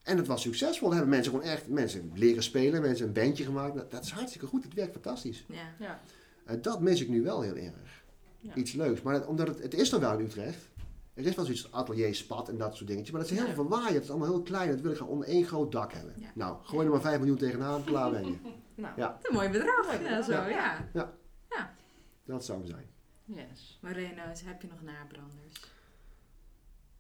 [0.02, 0.88] En het was succesvol.
[0.88, 3.74] Daar hebben mensen gewoon echt, mensen leren spelen, mensen een bandje gemaakt.
[3.74, 4.64] Dat, dat is hartstikke goed.
[4.64, 5.44] Het werkt fantastisch.
[5.48, 5.74] Ja.
[5.78, 6.00] Ja.
[6.44, 8.04] En dat mis ik nu wel heel erg.
[8.38, 8.54] Ja.
[8.54, 9.02] Iets leuks.
[9.02, 10.68] Maar dat- omdat het, het is er wel in Utrecht.
[11.14, 13.10] Er is wel zoiets als atelier, spat en dat soort dingetjes.
[13.12, 13.54] Maar dat is heel Ja.
[13.54, 13.94] verwaaid.
[13.94, 14.70] Het is allemaal heel klein.
[14.70, 16.12] Dat wil ik gewoon onder één groot dak hebben.
[16.18, 16.26] Ja.
[16.34, 17.84] Nou, gooi er maar 5 miljoen tegenaan.
[17.84, 18.34] Klaar ben je.
[18.76, 19.06] Nou, Ja.
[19.08, 19.86] Dat is een mooi bedrag.
[19.86, 20.88] Mooi Ja, zo, Ja.
[20.92, 21.14] ja.
[22.24, 22.86] Dat zou hem zijn.
[23.24, 23.78] yes.
[23.82, 25.60] Maar heb je nog nabranders?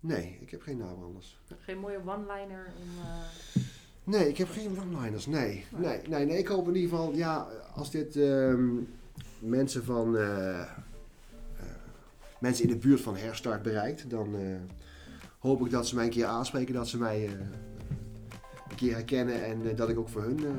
[0.00, 1.38] Nee, ik heb geen nabranders.
[1.58, 3.04] Geen mooie one-liner om...
[3.04, 3.62] eh,
[4.04, 5.26] Nee, ik heb geen one-liners.
[5.26, 5.64] Nee.
[5.76, 6.38] Nee, nee, nee.
[6.38, 8.74] Ik hoop in ieder geval, ja, als dit ehm,
[9.38, 10.16] mensen van.
[10.16, 10.66] eh, eh,
[12.38, 14.56] mensen in de buurt van Herstart bereikt, dan eh,
[15.38, 17.32] hoop ik dat ze mij een keer aanspreken, dat ze mij eh,
[18.68, 20.52] een keer herkennen en dat ik ook voor hun eh,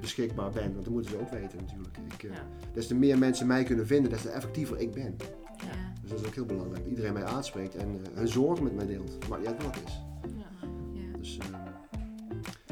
[0.00, 0.72] beschikbaar ben.
[0.72, 1.96] Want dat moeten ze ook weten natuurlijk.
[2.12, 2.46] Ik, eh, ja.
[2.72, 5.16] Des te meer mensen mij kunnen vinden, des te effectiever ik ben.
[5.56, 5.92] Ja.
[6.00, 6.82] Dus dat is ook heel belangrijk.
[6.82, 9.28] Dat iedereen mij aanspreekt en eh, hun zorgen met mij deelt.
[9.28, 10.02] Maar ja, wat is.
[10.36, 10.68] Ja.
[10.92, 11.18] Ja.
[11.18, 11.46] Dus, eh,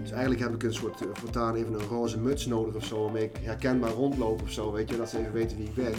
[0.07, 3.03] dus eigenlijk heb ik een soort uh, voortaan even een roze muts nodig of zo,
[3.03, 5.95] waarmee ik herkenbaar rondloop of zo, weet je, dat ze even weten wie ik ben.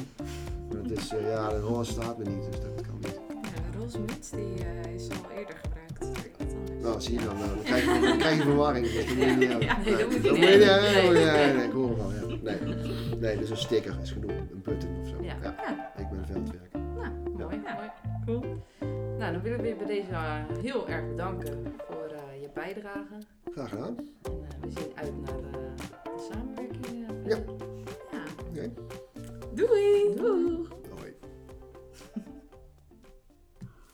[0.69, 3.19] Maar het is, eh, ja, de roze staat me niet, dus dat kan niet.
[3.41, 5.76] Ja, de roze muts die, eh, is al eerder gebruikt.
[6.87, 8.85] Nou, zie je dan, nou, dan, krijg je, dan krijg je verwarring.
[8.85, 9.67] Dus dat moet je niet hebben.
[9.67, 10.93] Ja, nee, dat moet je niet hebben.
[10.93, 11.13] hebben.
[11.13, 11.23] Nee.
[11.25, 12.37] Ja, nee, ik hoor hem wel, ja.
[12.41, 12.75] Nee,
[13.19, 15.15] nee, dus een sticker is genoeg, een button of zo.
[15.21, 15.35] Ja.
[15.41, 15.91] Ja.
[15.97, 16.71] Ik ben veldwerk.
[16.73, 17.73] Nou, Mooi, Ja.
[17.73, 17.89] mooi.
[18.25, 18.55] Cool.
[19.17, 23.17] Nou, dan willen we je bij deze eh, heel erg bedanken voor eh, je bijdrage.
[23.51, 23.97] Graag gedaan.
[24.23, 25.57] En eh, we zien uit naar de,
[26.03, 27.07] de samenwerking.
[27.23, 27.37] eh, Ja.
[28.11, 28.23] ja.
[28.49, 28.71] Oké.
[29.53, 30.15] Doei!
[30.15, 30.76] Doeg!